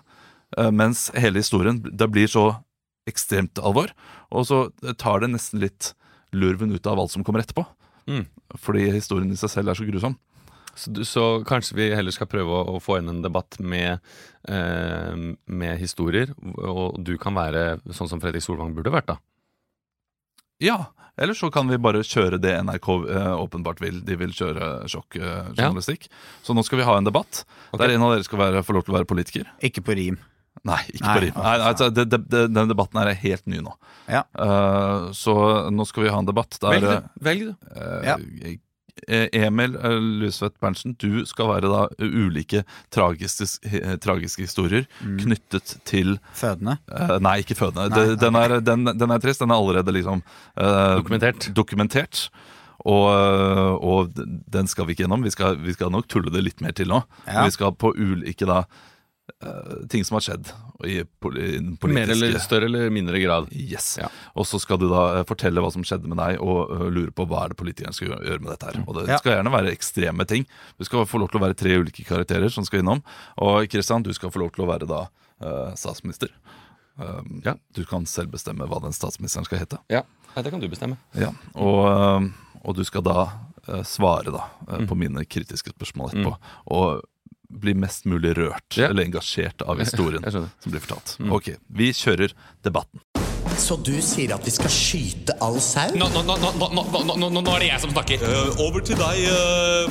[0.57, 2.45] Eh, mens hele historien det blir så
[3.07, 3.91] ekstremt alvor,
[4.31, 4.61] og så
[4.97, 5.93] tar det nesten litt
[6.33, 7.65] lurven ut av alt som kommer etterpå.
[8.07, 8.25] Mm.
[8.57, 10.15] Fordi historien i seg selv er så grusom.
[10.77, 13.99] Så, så kanskje vi heller skal prøve å, å få inn en debatt med,
[14.47, 15.15] eh,
[15.47, 19.17] med historier, og du kan være sånn som Fredrik Solvang burde vært, da.
[20.63, 20.77] Ja,
[21.17, 23.99] eller så kan vi bare kjøre det NRK eh, åpenbart vil.
[24.05, 26.05] De vil kjøre sjokkjournalistikk.
[26.45, 27.41] Så nå skal vi ha en debatt
[27.71, 27.81] okay.
[27.81, 29.49] der en av dere skal være, få lov til å være politiker.
[29.65, 30.19] Ikke på rim.
[30.65, 31.39] Nei, ikke Nei, på rim.
[31.41, 33.73] Nei, altså, det, det, det, den debatten her er helt ny nå.
[34.09, 34.23] Ja.
[34.37, 35.35] Uh, så
[35.73, 37.11] nå skal vi ha en debatt der Velg du.
[37.29, 37.53] Velg du.
[37.73, 38.17] Uh, Ja.
[39.07, 45.77] Eh, Emil Lysvedt Lusvedt Berntsen, du skal være da ulike tragiske, eh, tragiske historier knyttet
[45.87, 46.77] til Fødende.
[46.91, 47.89] Uh, nei, ikke fødende.
[47.89, 49.39] Nei, Det- den, er, den, den er trist.
[49.41, 50.21] Den er allerede liksom
[50.59, 51.49] uh, Dokumentert.
[51.53, 52.29] dokumentert.
[52.87, 55.23] Og, eh, og den skal vi ikke gjennom.
[55.25, 57.01] Vi skal, vi skal nok tulle det litt mer til nå.
[57.25, 57.43] Ja.
[57.43, 58.67] Vi skal på ulike da eh,
[59.91, 60.49] ting som har skjedd
[60.87, 63.49] i, politiske Mer eller større eller mindre grad.
[63.51, 63.97] Yes.
[63.99, 64.07] Ja.
[64.37, 67.13] Og så skal du da eh, fortelle hva som skjedde med deg, og eh, lure
[67.15, 68.79] på hva er det politikeren skal gjøre med dette her.
[68.85, 69.17] Og det Ja.
[69.21, 70.47] skal gjerne være ekstreme ting.
[70.77, 73.03] Du skal få lov til å være tre ulike karakterer som skal innom.
[73.37, 75.01] Og Kristian, du skal få lov til å være da
[75.41, 76.31] eh, statsminister.
[76.97, 77.53] Um, Ja.
[77.75, 79.77] Du kan selv bestemme hva den statsministeren skal hete.
[79.91, 80.01] Ja,
[80.35, 80.97] det kan du bestemme.
[81.13, 81.29] Ja.
[81.53, 82.31] Og,
[82.63, 83.27] og du skal da
[83.67, 84.87] eh, svare da mm.
[84.87, 86.33] på mine kritiske spørsmål etterpå.
[86.73, 87.03] Og
[87.49, 88.89] bli mest mulig rørt Ja.
[88.89, 91.17] eller engasjert av historien som blir fortalt.
[91.31, 92.33] Ok, vi kjører
[92.63, 92.99] debatten.
[93.57, 95.87] Så du sier at vi skal skyte all sau?
[95.97, 98.25] Nå, nå, nå, nå, nå, nå, nå, nå er det jeg som snakker.
[98.61, 99.23] over til deg,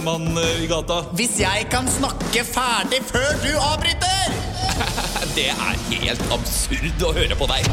[0.04, 1.00] mann i gata.
[1.18, 4.36] Hvis jeg kan snakke ferdig før du avbryter!
[5.36, 7.66] Det er helt absurd å høre på deg.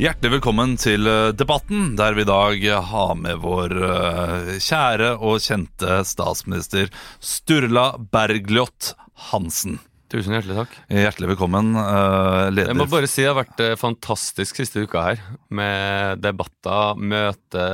[0.00, 5.42] Hjertelig velkommen til eh, debatten, der vi i dag har med vår eh, kjære og
[5.44, 6.88] kjente statsminister
[7.20, 8.94] Sturla Bergljot
[9.28, 9.76] Hansen.
[10.08, 10.78] Tusen hjertelig takk.
[10.88, 15.20] Hjertelig velkommen, eh, leder Jeg må bare si det har vært fantastisk siste uka her.
[15.52, 17.68] Med debatter, møte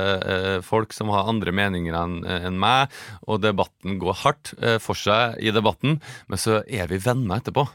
[0.67, 2.91] folk som har andre meninger enn meg.
[3.23, 4.51] Og debatten går hardt
[4.83, 7.69] for seg i debatten, men så er vi venner etterpå.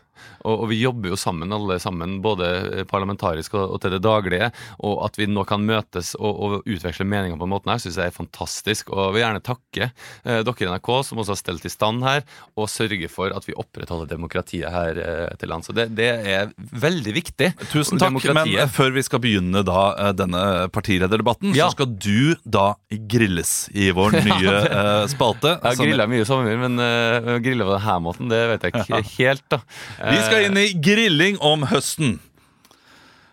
[0.45, 4.51] Og, og vi jobber jo sammen, alle sammen, både parlamentarisk og, og til det daglige.
[4.85, 7.99] Og at vi nå kan møtes og, og utveksle meninger på den måten her, syns
[8.01, 8.91] jeg er fantastisk.
[8.95, 12.03] Og jeg vil gjerne takke eh, dere i NRK, som også har stelt i stand
[12.07, 12.25] her,
[12.59, 15.69] og sørge for at vi opprettholder demokratiet her eh, til lands.
[15.71, 17.53] Så det, det er veldig viktig.
[17.73, 20.43] Tusen takk, men før vi skal begynne da eh, denne
[20.75, 21.69] partilederdebatten, Ja.
[21.71, 22.73] så skal du da
[23.11, 25.57] grilles i vår nye eh, spalte.
[25.59, 28.75] Jeg har grilla mye i sommer, men uh, grilla på denne måten, det vet jeg
[28.83, 29.45] ikke helt.
[29.53, 32.21] da Vi skal inn i grilling om høsten.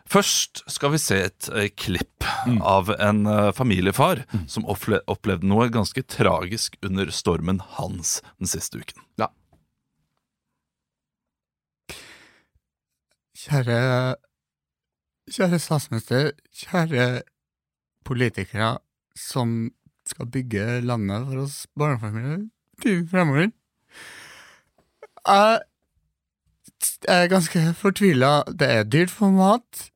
[0.09, 2.25] Først skal vi se et eh, klipp
[2.65, 8.81] av en eh, familiefar som opple opplevde noe ganske tragisk under stormen Hans den siste
[8.81, 9.05] uken.
[13.39, 13.79] Kjære
[15.29, 17.21] Kjære statsminister, kjære
[18.07, 18.79] politikere
[19.13, 19.69] som
[20.09, 22.47] skal bygge landet for oss barnefamilier
[22.89, 23.51] i fremover.
[25.29, 25.59] Jeg
[27.07, 28.43] er ganske fortvila.
[28.47, 29.89] Det er dyrt for mat,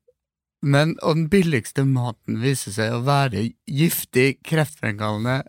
[0.64, 5.42] men og den billigste maten viser seg å være giftig, kreftfremkallende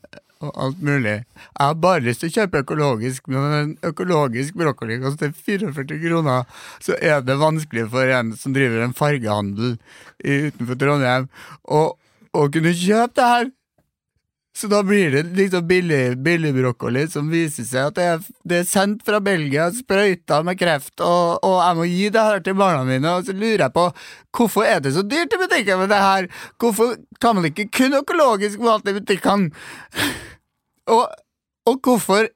[0.45, 1.17] og alt mulig.
[1.25, 6.49] Jeg har bare lyst til å kjøpe økologisk, men en økologisk brokkoli koster 44 kroner,
[6.85, 9.77] så er det vanskelig for en som driver en fargehandel
[10.21, 11.29] utenfor Trondheim,
[11.65, 13.53] å kunne kjøpe det her.
[14.57, 18.59] Så da blir det liksom billig, billig brokkoli som viser seg at det er, det
[18.61, 22.55] er sendt fra Belgia, sprøyta med kreft, og, og jeg må gi det her til
[22.61, 23.17] barna mine.
[23.19, 23.89] Og så lurer jeg på
[24.39, 26.29] hvorfor er det så dyrt i butikken med det her?
[26.63, 29.51] Hvorfor kan man ikke kun økologisk mat i butikkene?
[30.95, 31.03] Og,
[31.67, 32.31] og hvorfor,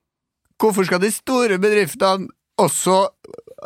[0.58, 3.04] hvorfor skal de store bedriftene også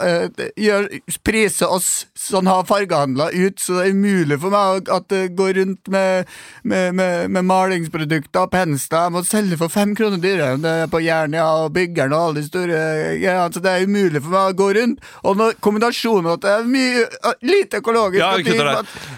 [0.01, 0.89] eh, gjør,
[1.27, 5.57] priser oss som har fargehandla ut, så det er umulig for meg at det går
[5.59, 6.31] rundt med,
[6.63, 9.09] med, med, med malingsprodukter og pensler.
[9.09, 12.29] Jeg må selge for fem kroner dyrere enn det er på Jernia og Byggeren og
[12.29, 12.83] alle de store
[13.19, 13.51] greiene.
[13.53, 15.03] Så det er umulig for meg å gå rundt.
[15.27, 18.33] Og når kombinasjonen at det er mye uh, lite økologisk Ja,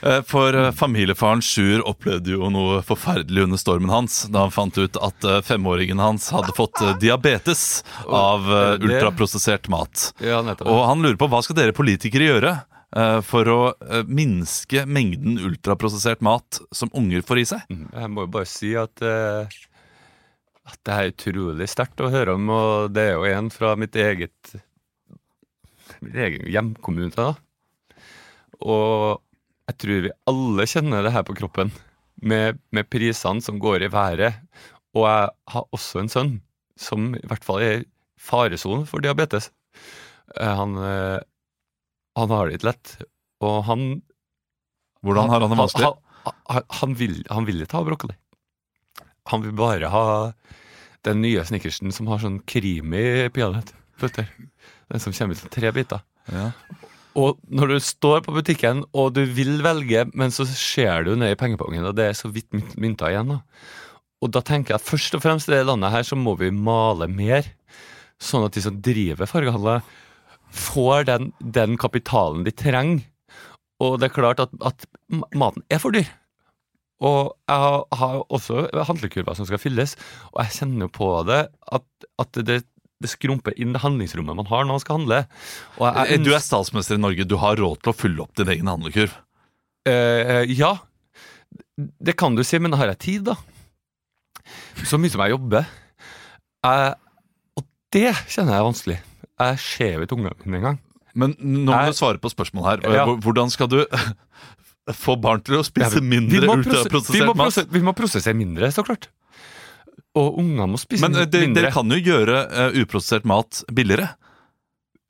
[0.05, 4.77] Eh, For eh, familiefaren Sjur opplevde jo noe forferdelig under stormen hans da han fant
[4.79, 10.11] ut at eh, femåringen hans hadde fått eh, diabetes av eh, ultraprosessert mat.
[10.25, 10.64] Ja, nettopp.
[10.65, 12.53] Og han lurer på hva skal dere politikere gjøre
[12.97, 17.65] eh, for å eh, minske mengden ultraprosessert mat som unger får i seg?
[17.71, 19.59] Jeg må jo bare si at eh,
[20.65, 23.97] At det er utrolig sterkt å høre om, og det er jo en fra mitt
[23.97, 24.55] eget
[26.01, 27.13] Min egen hjemkommune.
[27.13, 27.35] da
[28.65, 29.21] Og
[29.69, 31.71] jeg tror vi alle kjenner det her på kroppen,
[32.21, 34.41] med, med prisene som går i været.
[34.97, 36.35] Og jeg har også en sønn
[36.81, 37.87] som i hvert fall er i
[38.21, 39.51] faresonen for diabetes.
[40.41, 41.21] Eh, Han, eh,
[42.17, 42.93] han har det ikke lett,
[43.43, 44.03] og han
[45.05, 45.91] Hvordan har han det vanskelig?
[46.25, 48.15] Han, han, han, vil, han vil ikke ha brokkoli.
[49.29, 50.05] Han vil bare ha
[51.05, 54.31] den nye snickersen som har sånn creamy peanøttbøtter.
[54.89, 56.01] Den som kommer ut som tre biter.
[56.33, 56.47] Ja.
[57.21, 61.35] Og når du står på butikken og du vil velge, men så ser du ned
[61.35, 63.29] i pengepongen, og det er så vidt mynt- mynter igjen.
[63.37, 63.43] da.
[64.25, 66.49] Og da tenker jeg at først og fremst i det landet her så må vi
[66.51, 67.45] male mer,
[68.17, 69.85] sånn at de som driver fargehandler,
[70.55, 73.03] får den, den kapitalen de trenger.
[73.83, 74.87] Og det er klart at, at
[75.35, 76.07] maten er for dyr.
[77.05, 79.97] Og jeg har, har også handlekurver som skal fylles,
[80.31, 81.41] og jeg kjenner på det
[81.75, 81.85] at,
[82.23, 82.61] at det,
[83.03, 85.21] det skrumper inn det handlingsrommet man har når man skal handle.
[85.77, 88.35] Og jeg, Eh, Du er statsminister i Norge, du har råd til å fylle opp
[88.39, 89.17] din egen handlekurv.
[89.85, 90.79] Uh, ja,
[91.77, 93.35] det kan du si, men har jeg tid, da?
[94.87, 95.67] Så mye som jeg jobber.
[96.65, 96.95] Uh,
[97.59, 98.99] og det kjenner jeg er vanskelig.
[99.43, 100.81] Jeg skjevet ikke ungene mine engang.
[101.15, 102.97] Men nå må jeg, du svare på spørsmålet her.
[103.01, 103.05] Ja.
[103.23, 103.81] Hvordan skal du
[105.05, 107.61] få barn til å spise mindre ultraprosessert mat?
[107.71, 109.09] vi må prosessere mindre, så klart.
[110.19, 111.65] Og ungene må spise Men eh, mindre.
[111.65, 114.13] dere kan jo gjøre uh, uprosessert mat billigere.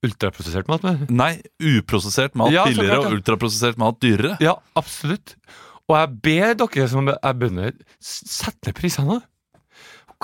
[0.04, 1.32] Ultraprosessert mat, men Nei,
[1.64, 3.12] uprosessert mat Ja, billigere klart, ja.
[3.12, 4.37] og ultraprosessert mat dyrere.
[4.44, 5.37] Ja, absolutt.
[5.88, 9.20] Og jeg ber dere som er bønder, Sette sett ned prisene.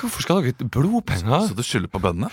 [0.01, 1.49] Hvorfor skal dere blodpenger?
[1.49, 2.33] Så du skylder på bøndene?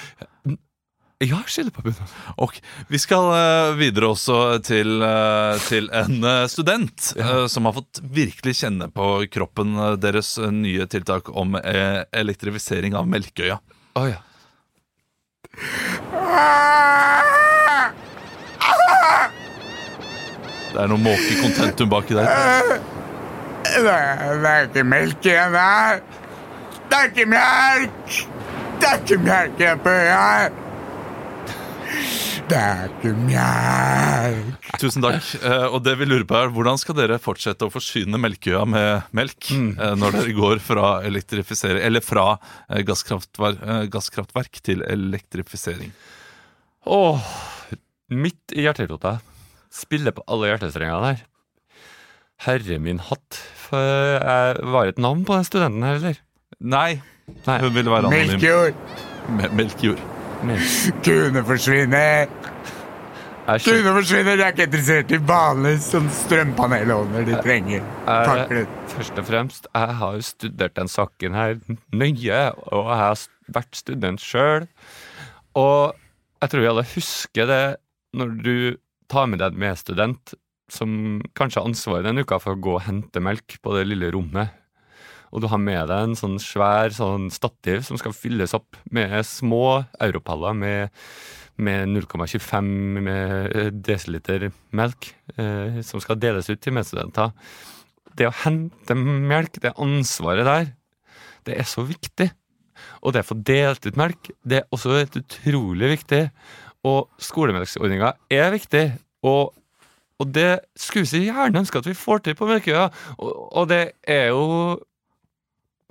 [1.18, 1.40] Ja,
[1.82, 2.06] bøndene.
[2.38, 2.60] Ok,
[2.94, 7.08] Vi skal uh, videre også til, uh, til en uh, student
[7.50, 13.58] som har fått virkelig kjenne på kroppen deres nye tiltak om elektrifisering av Melkøya.
[13.98, 14.22] Oh, ja.
[20.70, 22.30] Det er noe måke-contentum baki der.
[22.30, 22.78] Er,
[23.82, 26.06] det er ikke melk igjen her.
[26.86, 28.22] Det er ikke melk!
[28.78, 30.66] Det er ikke melk igjen på øya.
[32.48, 34.68] Det er ikke melk.
[34.80, 35.26] Tusen takk.
[35.42, 39.10] Eh, og det vi lurer på er, Hvordan skal dere fortsette å forsyne Melkøya med
[39.18, 39.72] melk mm.
[40.00, 42.38] når dere går fra elektrifisering Eller fra
[42.70, 45.92] eh, gasskraftverk, eh, gasskraftverk til elektrifisering?
[46.88, 47.32] Åh,
[48.16, 49.18] midt i hjerterota.
[49.74, 51.26] Spiller på alle hjertestrengene der.
[52.48, 53.42] Herre min hatt.
[53.68, 56.22] For jeg var et navn på den studenten her, eller?
[56.64, 57.02] Nei,
[57.44, 57.58] Nei.
[57.60, 58.38] hun ville være anonym.
[58.38, 58.86] Melkjord!
[59.28, 59.52] Me-
[60.44, 61.44] Melkjord.
[61.48, 62.30] forsvinner!
[63.64, 64.36] Kuene forsvinner!
[64.36, 64.38] jeg!
[64.38, 67.86] Jeg er ikke interessert i vanlig sånn strømpanelovner de trenger.
[68.06, 71.56] Takk jeg, Først og fremst, jeg har jo studert den saken her
[71.96, 72.42] nøye,
[72.74, 73.24] og jeg har
[73.56, 74.68] vært student sjøl.
[75.56, 75.96] Og
[76.42, 77.64] jeg tror vi alle husker det
[78.18, 78.58] når du
[79.08, 80.36] tar med deg en medstudent
[80.72, 84.12] som kanskje har ansvaret denne uka for å gå og hente melk på det lille
[84.12, 84.57] rommet.
[85.38, 89.14] Og du har med deg en sånn svær sånn stativ som skal fylles opp med
[89.22, 90.96] små europaller med,
[91.62, 92.72] med 0,25
[93.06, 97.36] med, eh, melk, eh, som skal deles ut til medstudenter.
[98.18, 100.74] Det å hente melk, det ansvaret der,
[101.46, 102.32] det er så viktig.
[103.06, 106.24] Og det å få delt ut melk, det er også utrolig viktig.
[106.82, 108.86] Og skolemelksordninga er viktig.
[109.22, 109.54] Og,
[110.18, 112.90] og det skulle vi gjerne ønske at vi får til på Melkøya.
[113.22, 114.82] Og, og det er jo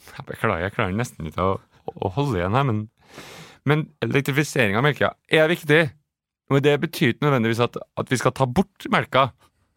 [0.05, 1.57] Jeg beklager, jeg klarer nesten ikke å,
[1.95, 2.83] å holde igjen her, men,
[3.69, 5.87] men elektrifisering av melka er viktig.
[6.53, 9.31] Men det betyr ikke nødvendigvis at, at vi skal ta bort melka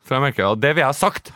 [0.10, 0.54] fra Melkøya.
[0.60, 1.32] Det vil jeg ha sagt.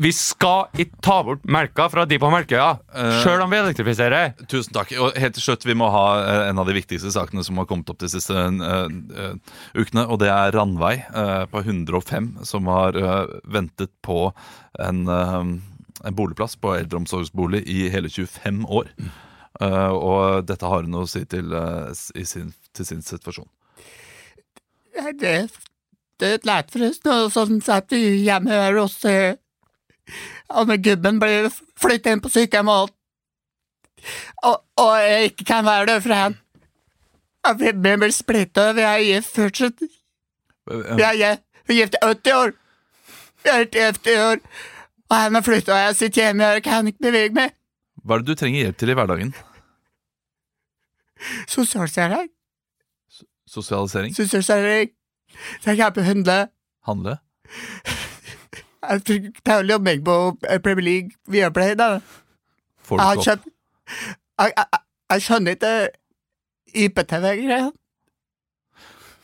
[0.00, 4.32] Vi skal ikke ta bort melka fra de på Melkøya, Uh, sjøl om vi elektrifiserer.
[4.50, 4.90] Tusen takk.
[4.98, 7.68] Og helt til slutt, vi må ha eh, en av de viktigste sakene som har
[7.70, 10.06] kommet opp de siste uh, uh, ukene.
[10.10, 15.04] Og det er Randvei eh, på 105 som har eh, ventet på eh, en
[16.16, 18.92] boligplass på eldreomsorgsbolig i hele 25 år.
[19.60, 23.48] Eh, og dette har hun å si til, uh, i sin, til sin situasjon.
[25.20, 25.34] Det,
[26.20, 29.36] det lät forresten sånn sett vi hjemme her hos eh,
[30.50, 32.90] Anne gubben ble flyttet inn på sykehjem, og,
[34.42, 36.38] og, og jeg ikke kan være der for han.
[37.60, 39.84] Vi blir splittet, vi er fortsatt.
[40.70, 42.52] Eh, er vi er gift i 80 år.
[43.44, 44.42] Vi er gift i 80 år.
[45.10, 47.56] Og han har flyttet, og jeg sitter hjemme og og kan ikke bevege meg.
[48.04, 49.32] Hva er det du trenger hjelp til i hverdagen?
[51.50, 52.30] Sosialsering,
[53.50, 54.14] Sosialisering?
[54.14, 54.90] Sosialisering.
[55.60, 56.48] Så jeg kan hundre.
[56.86, 57.16] Handle?
[58.90, 60.14] Jeg fikk tåler meg på
[60.64, 61.98] Premier League Viaplay, da.
[62.86, 63.48] Får du ikke opp?
[64.40, 64.80] Jeg, jeg,
[65.12, 65.72] jeg skjønner ikke
[66.84, 67.70] IPTV-greia.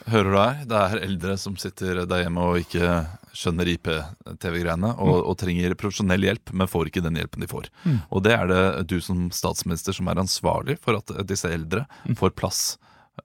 [0.06, 0.58] Hører du her?
[0.70, 2.90] Det er eldre som sitter der hjemme og ikke
[3.36, 7.68] skjønner IP-TV-greiene og, og trenger profesjonell hjelp, men får ikke den hjelpen de får.
[8.10, 11.84] Og det er det du som statsminister som er ansvarlig for at disse eldre
[12.18, 12.62] får plass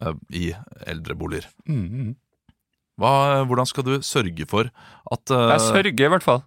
[0.01, 0.51] uh, i
[0.89, 1.47] eldreboliger.
[1.69, 2.13] Mm.
[3.01, 3.13] Hva,
[3.49, 6.43] hvordan skal du sørge for at uh, Jeg sørger i hvert fall.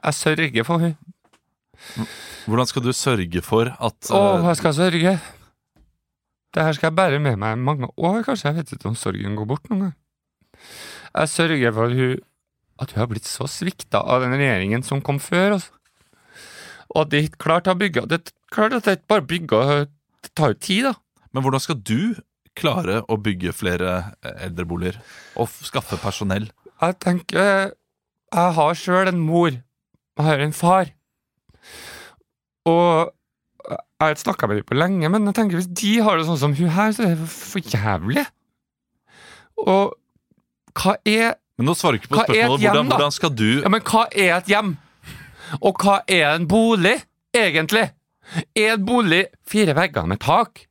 [0.00, 0.96] Jeg sørger for henne.
[2.48, 5.12] Hvordan skal du sørge for at Å, eh, jeg skal sørge.
[6.50, 8.50] Det her skal jeg bære med meg mange år, kanskje.
[8.50, 9.94] Jeg vet ikke om sorgen går bort noen gang.
[11.10, 12.18] Jeg sørger for hun,
[12.80, 15.76] at hun har blitt så svikta av den regjeringen som kom før Altså.
[16.90, 19.68] Og at de ikke klarte å bygge Det er klart at det ikke bare bygger
[19.86, 20.94] Det tar jo tid, da.
[21.30, 22.16] Men hvordan skal du
[22.58, 23.92] klare å bygge flere
[24.26, 24.98] eh, eldreboliger
[25.38, 26.48] og skaffe personell?
[26.80, 29.54] Jeg tenker Jeg har sjøl en mor.
[29.54, 30.90] Jeg har en far.
[32.68, 33.12] Og
[33.70, 36.26] jeg har ikke snakka med dem på lenge, men jeg tenker hvis de har det
[36.26, 38.24] sånn som hun her, så er det for jævlig.
[39.60, 39.94] Og
[40.76, 42.60] hva er Men nå svarer du ikke på spørsmålet.
[42.64, 44.76] hjem, Hvordan, hvordan skal du Ja, men hva er et hjem?
[45.60, 46.96] Og hva er en bolig,
[47.36, 47.88] egentlig?
[48.54, 50.66] Er en bolig fire vegger med tak?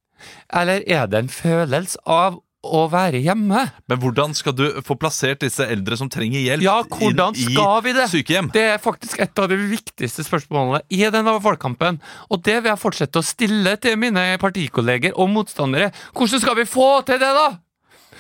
[0.51, 3.62] Eller er det en følelse av å være hjemme?
[3.88, 7.83] Men hvordan skal du få plassert disse eldre som trenger hjelp Ja, hvordan inn skal
[7.85, 8.07] vi i det?
[8.12, 8.49] sykehjem?
[8.55, 12.81] Det er faktisk et av de viktigste spørsmålene i denne valgkampen, og det vil jeg
[12.81, 15.91] fortsette å stille til mine partikolleger og motstandere.
[16.15, 17.47] Hvordan skal vi få til det, da?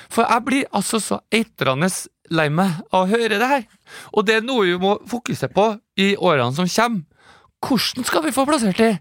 [0.09, 1.89] For jeg blir altså så eitrende
[2.33, 3.63] lei meg av å høre det her.
[4.13, 5.69] Og det er noe vi må fokusere på
[6.01, 7.05] i årene som kommer.
[7.59, 8.93] Hvordan skal vi få plassert det?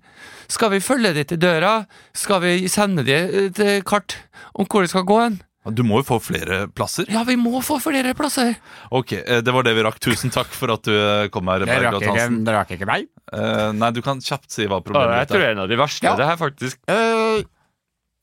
[0.51, 1.85] Skal vi følge de til døra?
[2.16, 3.14] Skal vi sende de
[3.47, 4.16] et eh, kart
[4.59, 5.37] om hvor de skal gå hen?
[5.77, 7.05] Du må jo få flere plasser.
[7.12, 8.55] Ja, vi må få flere plasser.
[8.94, 10.01] Ok, eh, Det var det vi rakk.
[10.03, 11.62] Tusen takk for at du eh, kom her.
[11.68, 13.07] Det rakk ikke, det rakk ikke meg.
[13.29, 15.44] Uh, nei, du kan kjapt si hva problemet jeg ditt tror er.
[15.44, 16.14] det er en av de verste, Ja.
[16.16, 16.79] det her, faktisk.
[16.88, 17.42] Eh,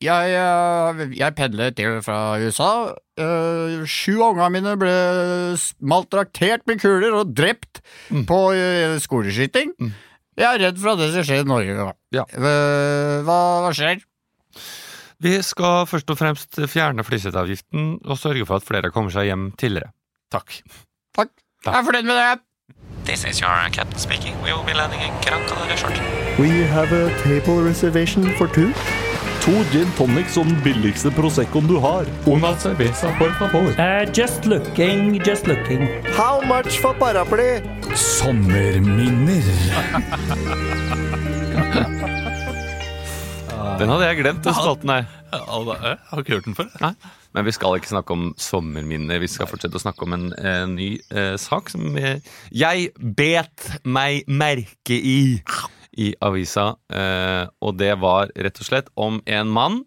[0.03, 2.71] jeg, eh, jeg pendlet til fra USA.
[3.15, 4.95] Eh, sju av ungene mine ble
[5.79, 7.79] maltraktert med kuler og drept
[8.27, 8.39] på
[9.03, 9.71] skoleskyting.
[9.79, 9.93] Mm.
[10.36, 11.93] Jeg er redd for at det skal skje i Norge.
[12.15, 12.25] Ja.
[12.27, 14.03] Eh, hva, hva skjer?
[15.23, 19.53] Vi skal først og fremst fjerne flyseteavgiften og sørge for at flere kommer seg hjem
[19.55, 19.93] tidligere.
[20.36, 20.60] Takk.
[21.15, 21.31] Takk.
[21.63, 22.43] Jeg er fornøyd med det.
[23.05, 24.36] This is your captain speaking.
[24.43, 26.03] We will be landing in Gran Canaria shortly.
[26.38, 28.73] We have a table reservation for two.
[29.45, 32.08] To gin tonics og den billigste Proseccoen du har.
[32.25, 33.67] Una cerveza, por favor.
[33.77, 35.86] Uh, just looking, just looking.
[36.17, 37.62] How much for paraply?
[37.93, 39.45] Sommerminner.
[43.75, 45.05] Den hadde jeg glemt, den spalten her.
[45.36, 46.73] Jeg har ikke hørt den før.
[46.81, 46.95] Nei.
[47.36, 49.19] Men vi skal ikke snakke om sommerminner.
[49.21, 53.69] Vi skal fortsette å snakke om en en ny eh, sak som eh, jeg bet
[53.84, 55.17] meg merke i
[55.95, 56.73] i avisa.
[56.91, 59.81] Eh, og det var rett og slett om en mann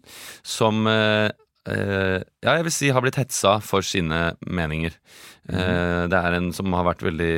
[0.45, 1.29] som eh,
[1.69, 4.95] eh, ja, jeg vil si har blitt hetsa for sine meninger.
[5.49, 7.35] Eh, det er en som har vært veldig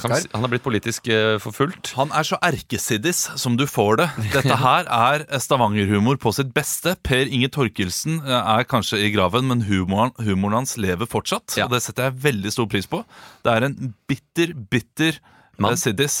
[0.00, 1.10] si, Han har blitt politisk
[1.42, 1.92] forfulgt.
[1.98, 4.08] Han er så erkesiddis som du får det.
[4.34, 6.96] Dette her er Stavanger-humor på sitt beste.
[7.06, 11.58] Per Inge Torkelsen er kanskje i graven, men humoren, humoren hans lever fortsatt.
[11.58, 11.68] Ja.
[11.68, 13.04] Og det setter jeg veldig stor pris på.
[13.46, 15.22] Det er en bitter, bitter
[15.58, 15.74] Mann.
[15.74, 16.16] eh, siddis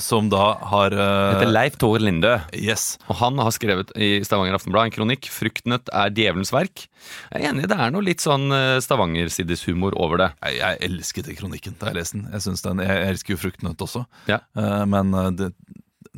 [0.00, 2.36] som da har uh, Heter Leif Tore Lindø.
[2.56, 2.94] Yes.
[3.08, 6.86] Og han har skrevet i Stavanger Aftenblad en kronikk 'Fruktnøtt er djevelens verk'.
[7.32, 8.50] Jeg er enig, det er noe litt sånn
[8.84, 10.30] Stavanger-Siddis-humor over det.
[10.44, 12.28] Jeg, jeg elsket den kronikken da jeg leste den.
[12.32, 14.04] Jeg, den, jeg elsker jo fruktnøtt også.
[14.30, 14.40] Ja.
[14.58, 15.50] uh, men eh, det,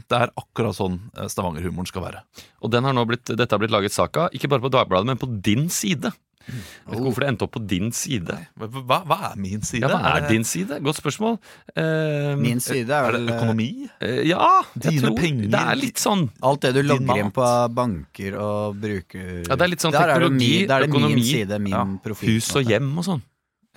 [0.03, 2.23] det er akkurat sånn eh, Stavanger-humoren skal være.
[2.65, 5.21] Og den har blitt, dette har blitt laget sak av, ikke bare på Dagbladet, men
[5.21, 6.13] på din side.
[6.47, 8.37] Jeg vet ikke hvorfor det endte opp på din side.
[8.59, 9.83] Hva, hva, er min side?
[9.87, 10.79] Ja, Hva er din side?
[10.83, 11.39] Godt spørsmål.
[11.77, 13.69] Eh, Min side er Er det vel eh, økonomi?
[14.01, 14.41] eh, ja,
[14.75, 15.49] jeg Dine tror penger.
[15.55, 16.27] Det er litt sånn.
[16.43, 20.03] Alt det du logger inn på banker og bruker Ja, det er litt sånn Der
[20.03, 22.35] er det teknologi, min, der er det økonomi, min side, min ja, profil.
[22.37, 23.23] Hus og hjem og sånn.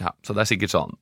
[0.01, 0.93] Ja, Så det er sikkert sånn.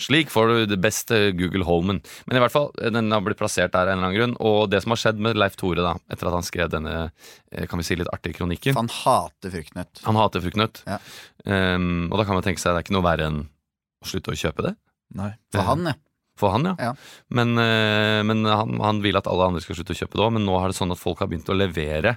[0.00, 1.98] Slik får du det beste Google Homen.
[2.24, 4.36] Men i hvert fall, den har blitt plassert der av en eller annen grunn.
[4.48, 7.66] Og det som har skjedd med Leif Tore, da, etter at han skrev denne eh,
[7.68, 10.00] kan vi si litt artige kronikken Han hater fruktnøtt.
[10.06, 10.80] Han hater fruktnøtt.
[10.88, 10.96] Ja.
[11.44, 14.32] Um, og da kan man tenke seg det er ikke noe verre enn å slutte
[14.32, 14.74] å kjøpe det.
[15.20, 15.30] Nei.
[15.52, 15.96] For han, ja.
[16.40, 16.74] For han, ja.
[16.80, 17.22] Ja.
[17.36, 20.36] Men, uh, men han, han vil at alle andre skal slutte å kjøpe det òg.
[20.38, 22.16] Men nå er det sånn at folk har begynt å levere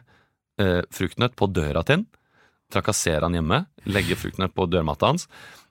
[0.63, 2.11] uh, fruktnøtt på døra til han.
[2.73, 3.63] Trakassere han hjemme.
[3.89, 5.27] Legge fruktnøtt på dørmatta hans.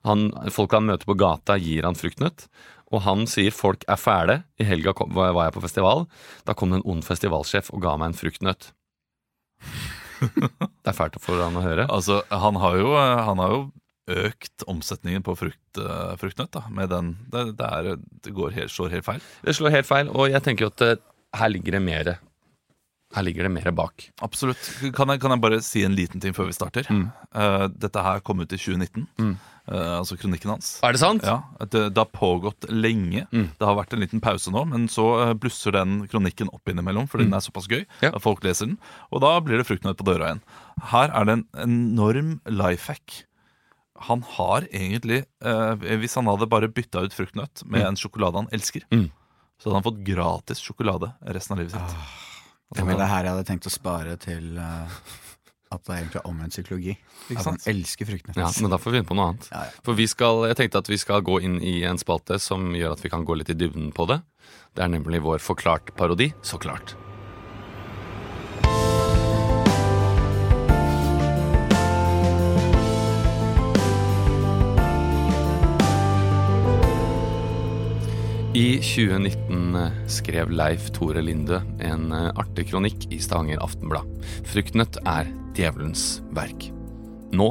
[0.07, 2.47] Han, folk han møter på gata, gir han fruktnøtt.
[2.93, 4.43] Og han sier folk er fæle.
[4.61, 6.07] I helga kom, var var jeg på festival.
[6.47, 8.73] Da kom det en ond festivalsjef og ga meg en fruktnøtt.
[10.23, 11.89] Det er fælt for han å høre.
[11.91, 13.63] Altså, han har jo, han har jo
[14.13, 16.53] økt omsetningen på frukt, eh, fruktnøtt.
[16.55, 19.25] Da, med den, det, det, er, det går helt, slår helt feil.
[19.47, 21.01] Det slår helt feil, og jeg tenker jo at eh,
[21.39, 22.17] her ligger det mere
[23.13, 24.07] Her ligger det mer bak.
[24.25, 24.59] Absolutt.
[24.97, 26.87] Kan jeg, kan jeg bare si en liten ting før vi starter?
[26.89, 29.05] Eh, dette her kom ut i 2019.
[29.69, 30.71] eh, altså kronikken hans.
[30.83, 31.23] Er det sant?
[31.29, 33.27] Ja, det, det har pågått lenge.
[33.31, 37.05] Det har vært en liten pause nå, men så uh, blusser den kronikken opp innimellom
[37.13, 38.11] fordi den er såpass gøy Ja.
[38.17, 38.79] at folk leser den.
[39.13, 40.43] Og da blir det fruktnøtt på døra igjen.
[40.95, 43.21] Her er det en enorm life hack.
[44.09, 45.21] Han har egentlig,
[46.01, 49.11] hvis han hadde bare bytta ut fruktnøtt med en sjokolade han elsker, Mm.
[49.61, 52.32] så hadde han fått gratis sjokolade resten av livet sitt.
[52.77, 55.01] Det var det her jeg hadde tenkt å spare til uh,
[55.73, 56.97] at det er egentlig omvendt psykologi.
[57.31, 57.69] Man sant?
[57.71, 58.37] elsker fruktene.
[58.37, 59.49] Ja, men da får vi finne på noe annet.
[59.53, 59.85] Ja, ja.
[59.87, 62.97] For vi skal, jeg tenkte at vi skal gå inn i en spalte som gjør
[62.97, 64.21] at vi kan gå litt i dybden på det.
[64.77, 66.33] Det er nemlig vår Forklart-parodi.
[66.47, 66.97] Så klart.
[78.55, 84.09] I 2019 skrev Leif Tore Linde en eh, artig kronikk i Stavanger Aftenblad.
[84.45, 86.67] Fruktnøtt er djevelens verk.
[87.33, 87.47] Nå,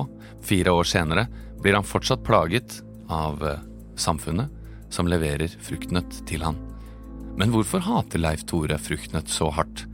[0.45, 1.23] fire år senere,
[1.57, 2.75] blir han fortsatt plaget
[3.09, 3.63] av eh,
[3.97, 6.59] samfunnet som leverer fruktnøtt til han.
[7.33, 9.87] Men hvorfor hater Leif Tore fruktnøtt så hardt?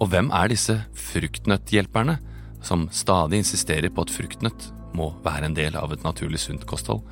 [0.00, 0.78] Og hvem er disse
[1.10, 2.14] fruktnøtthjelperne
[2.64, 7.04] som stadig insisterer på at fruktnøtt må være en del av et naturlig sunt kosthold?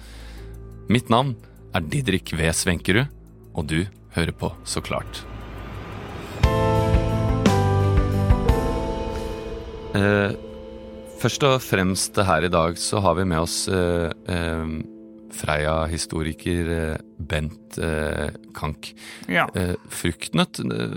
[0.89, 1.37] Mitt navn
[1.77, 2.49] er Didrik V.
[2.57, 3.13] Svenkerud,
[3.55, 5.23] og du hører på Så klart.
[9.95, 10.35] Eh,
[11.23, 14.75] først og fremst her i dag så har vi med oss eh, eh,
[15.35, 18.90] Freia-historiker eh, Bent eh, Kank.
[19.31, 19.46] Ja.
[19.55, 20.94] Eh, fruktnøtt, eh,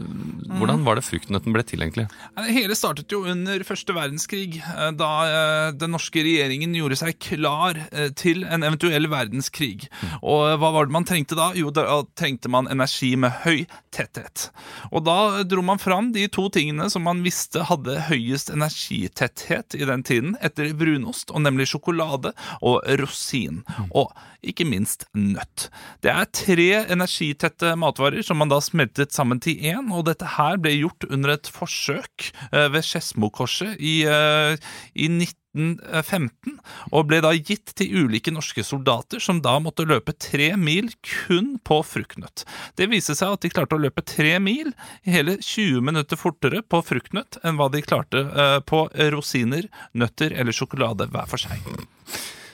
[0.57, 2.07] hvordan var det fruktnøtten ble til, egentlig?
[2.37, 7.17] Det hele startet jo under første verdenskrig, eh, da eh, den norske regjeringen gjorde seg
[7.23, 7.79] klar
[8.17, 9.87] til en eventuell verdenskrig.
[10.21, 11.51] Og eh, hva var det man trengte da?
[11.57, 14.49] Jo, da trengte man energi med høy tetthet.
[14.91, 19.85] Og da dro man fram de to tingene som man visste hadde høyest energitetthet i
[19.87, 23.63] den tiden, etter brunost, og nemlig sjokolade og rosin.
[23.89, 24.11] Og
[24.47, 25.67] ikke minst nøtt.
[26.05, 30.59] Det er tre energitette matvarer som man da smeltet sammen til én, og dette her
[30.61, 34.55] ble gjort under et forsøk eh, ved Skedsmokorset i, eh,
[34.93, 36.59] i 1915,
[36.93, 41.55] og ble da gitt til ulike norske soldater som da måtte løpe tre mil kun
[41.65, 42.45] på fruktnøtt.
[42.77, 44.71] Det viste seg at de klarte å løpe tre mil
[45.07, 48.85] hele 20 minutter fortere på fruktnøtt enn hva de klarte eh, på
[49.17, 49.65] rosiner,
[49.97, 51.71] nøtter eller sjokolade hver for seg.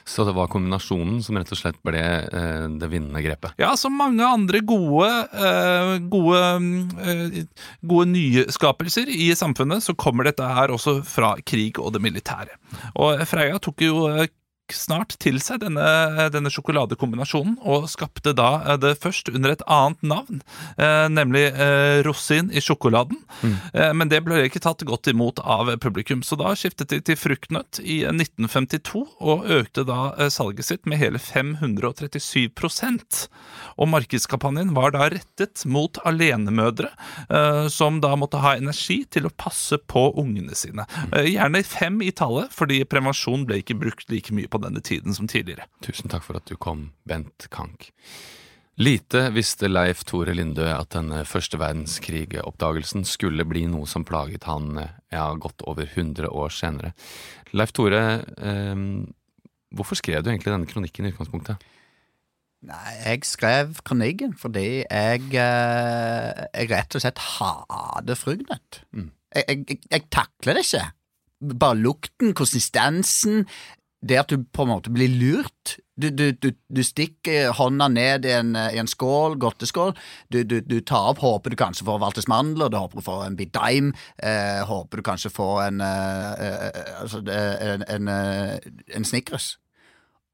[0.06, 3.56] Så det var kombinasjonen som rett og slett ble eh, det vinnende grepet.
[3.62, 6.44] Ja, som mange andre gode, eh, gode,
[7.08, 7.38] eh,
[7.82, 12.60] gode nyskapelser i samfunnet, så kommer dette her også fra krig og det militære.
[13.00, 14.08] Og Freia tok jo
[14.78, 15.84] snart til seg denne,
[16.34, 20.42] denne sjokoladekombinasjonen, og skapte da eh, det først under et annet navn,
[20.78, 23.18] eh, nemlig eh, rosin i sjokoladen.
[23.44, 23.56] Mm.
[23.98, 27.80] men det ble ikke tatt godt imot av publikum, så da skiftet de til fruktnøtt
[27.82, 33.28] i 1952, og økte da salget sitt med hele 537%
[33.82, 36.90] Og markedskampanjen var da rettet mot alenemødre,
[37.74, 40.86] som da måtte ha energi til å passe på ungene sine.
[41.12, 45.16] Eh, gjerne fem i tallet, fordi prevensjon ble ikke brukt like mye på denne tiden
[45.16, 45.68] som tidligere.
[45.86, 47.92] Tusen takk for at du kom, Bent Kank.
[48.82, 54.80] Lite visste Leif Tore Lindø at denne første verdenskrig-oppdagelsen skulle bli noe som plaget han
[55.14, 56.96] ja, godt over 100 år senere.
[57.54, 58.02] Leif Tore,
[58.34, 58.82] eh,
[59.78, 61.62] hvorfor skrev du egentlig denne kronikken i utgangspunktet?
[62.64, 68.82] Nei, jeg skrev kronikken fordi jeg, eh, jeg rett og slett hater fruktnøtt.
[68.96, 69.10] Mm.
[69.36, 70.86] Jeg, jeg, jeg, jeg takler det ikke.
[71.60, 73.44] Bare lukten, konsistensen,
[74.04, 75.78] det at du på en måte blir lurt.
[75.96, 79.94] Du, du, du, du stikker hånda ned i en, i en skål, godteskål.
[80.34, 83.54] Du, tar opp, håper du kanskje får Walters mandler, du håper du får en bit
[83.56, 89.54] daim, eh, håper du kanskje får en, eh, eh, altså, en, en, eh, en Snickers.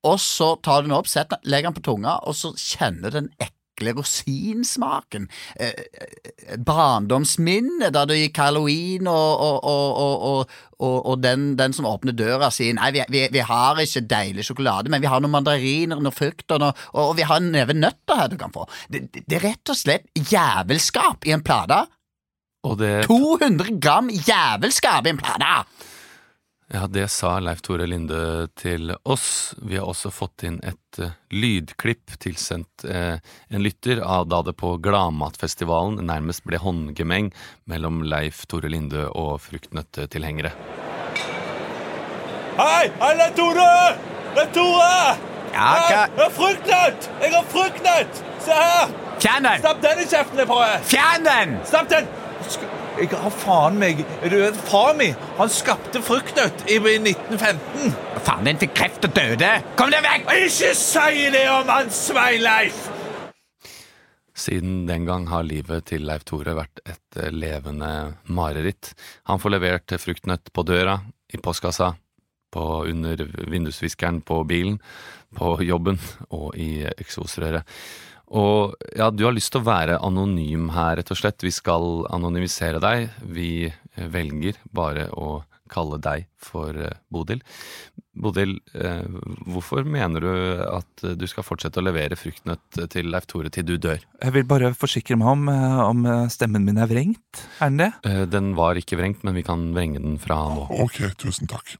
[0.08, 3.20] Og så tar du den opp, setter, legger den på tunga, og så kjenner du
[3.20, 5.28] den ekle rosinsmaken.
[5.56, 10.48] Eh, eh, barndomsminnet da du gikk halloween, og, og,
[10.80, 14.48] og, og, den, den som åpner døra, sier nei, vi, vi, vi har ikke deilig
[14.48, 17.76] sjokolade, men vi har noen mandariner, noen frukt, og, noe, og, vi har en neve
[17.78, 18.68] nøtter her du kan få.
[18.90, 21.86] Det, det, er rett og slett jævelskap i en plate.
[22.80, 25.54] Det 200 gram jævelskap i en plate!
[26.72, 29.56] Ja, det sa Leif Tore Linde til oss.
[29.58, 33.18] Vi har også fått inn et eh, lydklipp tilsendt eh,
[33.50, 37.32] en lytter av da det på Gladmatfestivalen nærmest ble håndgemeng
[37.66, 40.52] mellom Leif Tore Linde og fruktnøttetilhengere.
[42.60, 43.68] Hei, hei, Leif Tore!
[44.38, 44.94] Leif Tore!
[45.50, 47.10] Ja, hva- Jeg har fruktnøtt!
[47.24, 48.22] Jeg har fruktnøtt!
[48.46, 48.94] Se her!
[49.20, 49.64] Fjern den!
[49.66, 50.54] Stapp den i kjeften deg!
[50.94, 51.58] Fjern den!
[51.66, 52.14] Stapp den!
[53.00, 57.94] Jeg har faen meg Du vet, Far mi han skapte fruktnøtt i 1915.
[58.26, 59.52] Faen din fikk kreft og døde!
[59.80, 60.28] Kom deg vekk!
[60.36, 62.82] Ikke si det om han Sveinleif!
[64.40, 68.94] Siden den gang har livet til Leif Tore vært et eh, levende mareritt.
[69.32, 70.98] Han får levert fruktnøtt på døra,
[71.32, 71.94] i postkassa,
[72.52, 74.80] på under vindusviskeren på bilen,
[75.36, 76.00] på jobben
[76.36, 77.68] og i eksosrøret.
[78.30, 81.46] Og ja, du har lyst til å være anonym her, rett og slett.
[81.46, 83.10] Vi skal anonymisere deg.
[83.26, 87.42] Vi eh, velger bare å kalle deg for eh, Bodil.
[88.20, 89.06] Bodil, eh,
[89.50, 93.78] hvorfor mener du at du skal fortsette å levere fruktnøtt til Leif Tore til du
[93.82, 94.02] dør?
[94.22, 97.46] Jeg vil bare forsikre meg om, om stemmen min er vrengt.
[97.64, 97.92] Er den det?
[98.34, 100.70] Den var ikke vrengt, men vi kan vrenge den fra nå.
[100.86, 101.80] Ok, tusen takk.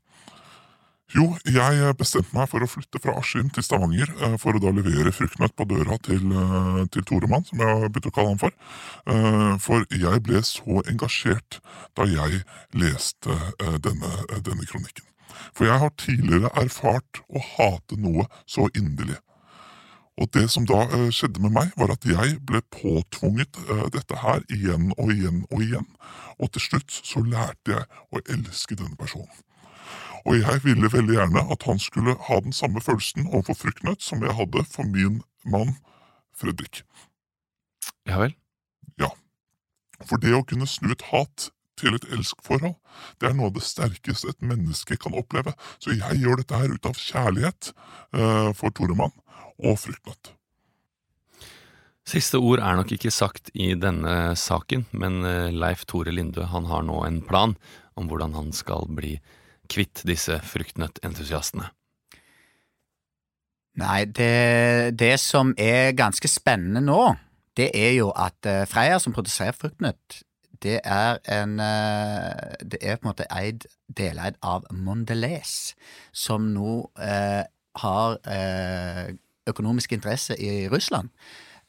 [1.10, 4.70] Jo, jeg bestemte meg for å flytte fra Askim til Stavanger eh, for å da
[4.78, 8.42] levere fruktnøtt på døra til, eh, til Toremann, som jeg har begynt å kalle han
[8.44, 8.54] for.
[9.10, 11.58] Eh, For jeg ble så engasjert
[11.98, 12.44] da jeg
[12.78, 14.12] leste eh, denne,
[14.46, 15.08] denne kronikken.
[15.58, 19.18] For jeg har tidligere erfart å hate noe så inderlig.
[20.20, 24.22] Og det som da eh, skjedde med meg, var at jeg ble påtvunget eh, dette
[24.22, 25.90] her igjen og igjen og igjen.
[26.38, 29.49] Og til slutt så lærte jeg å elske denne personen.
[30.26, 34.24] Og jeg ville veldig gjerne at han skulle ha den samme følelsen overfor fruktnøtt som
[34.26, 35.76] jeg hadde for min mann
[36.40, 36.84] Fredrik.
[38.08, 38.36] Ja vel?
[39.00, 39.12] Ja.
[40.08, 41.50] For det å kunne snu et hat
[41.80, 42.76] til et elskforhold,
[43.20, 45.54] det er noe av det sterkeste et menneske kan oppleve.
[45.80, 49.16] Så jeg gjør dette her ut av kjærlighet eh, for Toremann
[49.60, 50.34] og fruktnøtt.
[52.10, 56.68] Siste ord er nok ikke sagt i denne saken, men eh, Leif Tore Lindø han
[56.72, 57.54] har nå en plan
[58.00, 59.18] om hvordan han skal bli
[59.70, 61.70] kvitt disse fruktnøttentusiastene.
[63.80, 67.14] Nei, det, det som er ganske spennende nå,
[67.58, 70.22] det er jo at eh, Freia, som produserer fruktnøtt,
[70.64, 73.66] det er en eh, Det er på en måte eid,
[73.98, 75.76] deleid av Mondelez,
[76.12, 77.44] som nå eh,
[77.80, 79.16] har eh,
[79.48, 81.10] økonomisk interesse i Russland.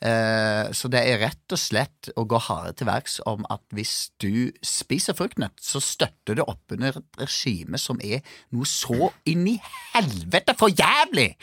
[0.00, 4.08] Eh, så det er rett og slett å gå hardere til verks om at hvis
[4.22, 8.24] du spiser fruktnøtt, så støtter du opp under et regime som er
[8.54, 9.58] noe så inn i
[9.92, 11.34] helvete for jævlig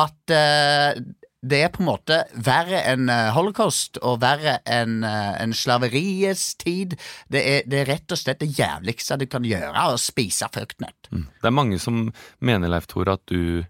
[0.00, 1.00] at eh,
[1.38, 6.96] det er på en måte verre enn eh, holocaust og verre enn en slaveriets tid.
[7.28, 11.12] Det er, det er rett og slett det jævligste du kan gjøre, å spise fruktnøtt.
[11.12, 12.08] Det er mange som
[12.40, 13.68] mener, Leif Tore, at du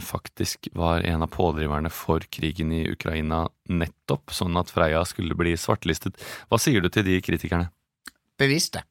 [0.00, 5.56] faktisk var en av pådriverne for krigen i Ukraina nettopp, sånn at Freia skulle bli
[5.60, 6.20] svartlistet.
[6.48, 7.68] Hva sier du til de kritikerne?
[8.40, 8.84] Bevis det.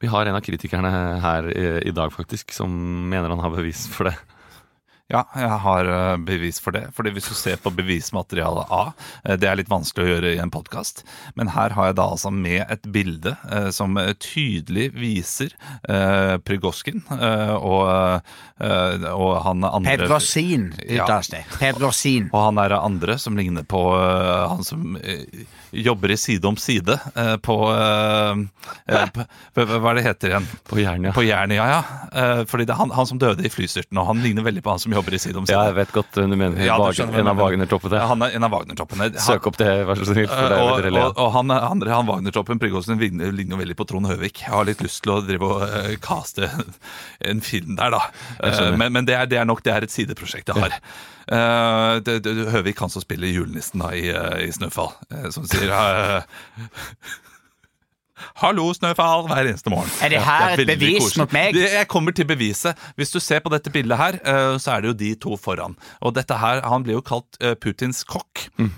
[0.00, 2.72] Vi har en av kritikerne her eh, i dag, faktisk, som
[3.10, 4.16] mener han har bevis for det.
[5.10, 6.84] Ja, jeg har eh, bevis for det.
[6.94, 8.82] Fordi hvis du ser på bevismaterialet A,
[9.24, 11.02] eh, det er litt vanskelig å gjøre i en podkast,
[11.34, 15.50] men her har jeg da altså med et bilde eh, som tydelig viser
[15.90, 18.22] eh, Prigozjin eh, og,
[18.62, 21.02] eh, og han andre Pedrosin Ja.
[21.08, 21.42] uttales det.
[21.58, 22.30] Pedrosin.
[22.30, 24.94] Og han er andre som ligner på han som
[25.72, 28.40] jobber i Side om side eh, på eh,
[28.90, 30.48] eh, p- p- Hva er det heter igjen?
[30.68, 31.12] På Jernia.
[31.16, 31.80] På Jernia, ja.
[32.12, 34.74] Eh, fordi det er han, han som døde i flystyrten, og han ligner veldig på
[34.74, 35.56] han som jobber i Side om side.
[35.56, 36.58] Ja, jeg vet godt du mener.
[36.64, 37.36] Ja, du Wagner- en av.
[37.40, 38.00] Wagner-toppene.
[38.02, 39.10] Ja, han er en av Wagner-toppene.
[39.20, 40.28] Søk opp det, vær så snill.
[40.30, 43.60] For det er og, vil dere og, og han han, han Wagner-toppen, Prigozjin, ligner jo
[43.62, 44.42] veldig på Trond Høvik.
[44.44, 46.50] Jeg har litt lyst til å drive og eh, caste
[47.30, 48.02] en film der, da.
[48.42, 48.50] Uh.
[48.50, 50.76] Eh, men men det, er, det er nok det er et sideprosjekt jeg har.
[51.30, 55.46] Eh, det, det, Høvik, han som spiller julenissen da i, uh, i Snøfall, uh, som
[55.46, 55.70] sier
[58.40, 59.88] Hallo, Snøfall, hver eneste morgen.
[60.04, 61.20] Er det her et bevis koselig.
[61.22, 61.56] mot meg?
[61.56, 62.76] Jeg kommer til beviset.
[62.98, 64.18] Hvis du ser på dette bildet her,
[64.60, 65.72] så er det jo de to foran.
[66.04, 68.44] Og dette her, Han blir jo kalt Putins kokk.
[68.60, 68.70] Mm.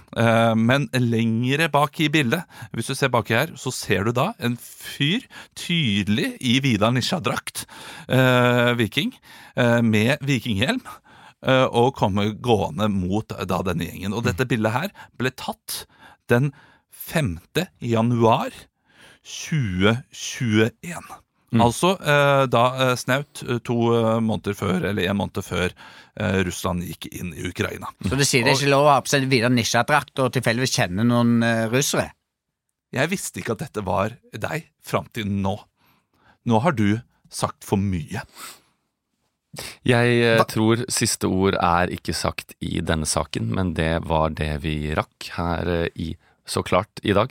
[0.62, 4.54] Men lengre bak i bildet, hvis du ser baki her, så ser du da en
[4.62, 5.26] fyr
[5.58, 7.66] tydelig i Vidar Nisja-drakt,
[8.08, 9.10] eh, viking,
[9.82, 10.86] med vikinghjelm.
[11.46, 14.14] Eh, Og kommer gående mot da denne gjengen.
[14.14, 15.84] Og dette bildet her ble tatt
[16.30, 16.52] den
[16.92, 17.38] 5.
[17.80, 18.54] januar
[19.26, 21.02] 2021.
[21.60, 26.38] Altså eh, da eh, snaut eh, to eh, måneder før, eller en måned før eh,
[26.46, 27.90] Russland gikk inn i Ukraina.
[28.08, 30.72] Så du sier det er ikke lov å ha på seg videre nisjedrakt og tilfeldigvis
[30.78, 32.08] kjenne noen eh, russere?
[32.92, 35.58] Jeg visste ikke at dette var deg fram til nå.
[36.48, 36.86] Nå har du
[37.32, 38.24] sagt for mye.
[39.84, 40.46] Jeg Hva?
[40.48, 45.32] tror siste ord er ikke sagt i denne saken, men det var det vi rakk
[45.36, 46.14] her eh, i
[46.48, 47.30] Så klart i dag.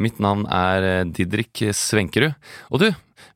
[0.00, 2.32] Mitt navn er eh, Didrik Svenkerud.
[2.72, 2.86] Og du,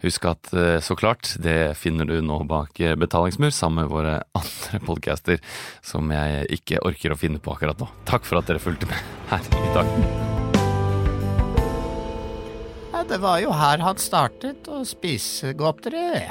[0.05, 4.15] husk at eh, Så klart, det finner du nå bak eh, betalingsmur sammen med våre
[4.41, 5.43] andre podcaster
[5.83, 7.91] som jeg ikke orker å finne på akkurat nå.
[8.09, 9.95] Takk for at dere fulgte med her i dag.
[13.11, 16.29] Det var jo her han startet å spise godteri.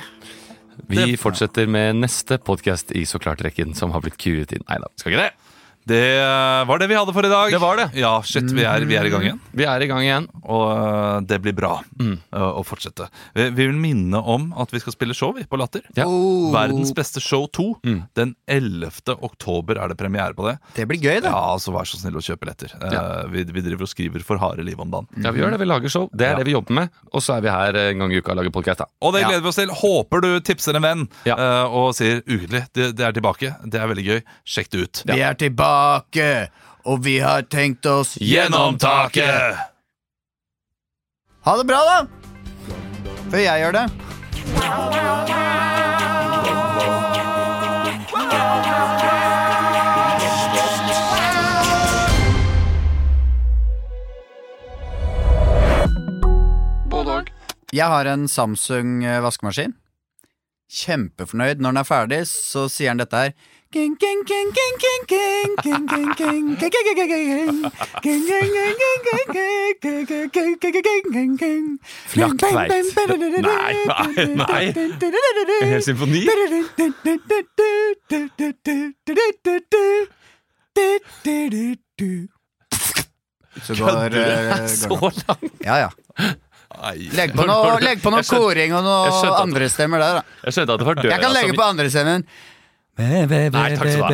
[0.89, 4.65] Vi fortsetter med neste podkast i Så klart-rekken som har blitt kuet inn.
[4.65, 5.48] Nei da, skal ikke det.
[5.89, 7.49] Det eh, var det vi hadde for i dag.
[7.53, 7.87] Det var det.
[7.97, 9.39] Ja, shit, vi er, vi er i gang igjen.
[9.57, 10.27] Vi er i gang igjen.
[10.45, 13.07] Og eh, det blir bra eh, å fortsette.
[13.33, 15.81] Vi, vi vil minne om at vi skal spille show vi, på Latter.
[15.97, 16.05] Ja.
[16.05, 17.65] Oh, Verdens beste show 2.
[18.17, 18.91] Den 11.
[19.17, 20.57] oktober er det premiere på det.
[20.77, 21.31] Det blir gøy, det.
[21.33, 22.75] Ja, så vær så snill å kjøpe billetter.
[22.77, 23.03] Eh, Ja.
[23.29, 25.09] vi, vi driver og skriver for harde liv om dagen.
[25.25, 25.59] Ja, vi gjør det.
[25.63, 26.09] Vi lager show.
[26.13, 26.39] Det er Ja.
[26.43, 26.93] det vi jobber med.
[27.13, 28.85] Og så er vi her en gang i uka og lager podkast.
[29.01, 29.29] Og det Ja.
[29.33, 29.73] gleder vi oss til.
[29.81, 31.35] Håper du tipser en venn Ja.
[31.35, 32.67] eh, og sier ukentlig.
[32.73, 33.55] Det, det er tilbake.
[33.65, 34.21] Det er veldig gøy.
[34.45, 35.03] Sjekk det ut.
[35.09, 35.33] Vi er
[35.79, 36.49] tilbake,
[36.85, 39.57] og vi har tenkt oss Gjennom taket!
[41.45, 42.07] Ha det bra, da!
[43.29, 43.85] Før jeg gjør det.
[57.69, 59.75] Jeg har en Samsung eh, vaskemaskin.
[60.73, 61.61] Kjempefornøyd.
[61.61, 63.35] Når den er ferdig, så sier den dette her.
[72.09, 72.73] Flaktveit.
[73.45, 74.63] Nei, nei, nei.
[75.61, 76.25] En hel symfoni?
[83.69, 84.19] Så går
[84.65, 85.57] Så langt?
[85.61, 85.89] Ja, ja.
[87.13, 90.39] Legg på noe, legg på noe koring og noe andre stemmer der, da.
[90.47, 92.31] Jeg skjønte at det var døra Jeg kan legge på andrestemmen.
[92.99, 94.09] Nei, takk skal du ha.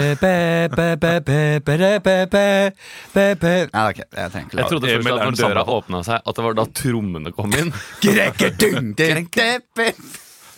[4.61, 7.55] Jeg trodde først at er når døra åpna seg, at det var da trommene kom
[7.57, 7.71] inn.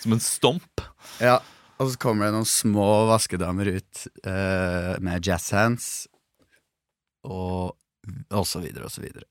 [0.02, 0.84] Som en stomp.
[1.24, 1.40] Ja,
[1.78, 6.08] og så kommer det noen små vaskedamer ut eh, med jazzhands
[7.28, 7.74] og,
[8.34, 9.26] og så videre og så videre.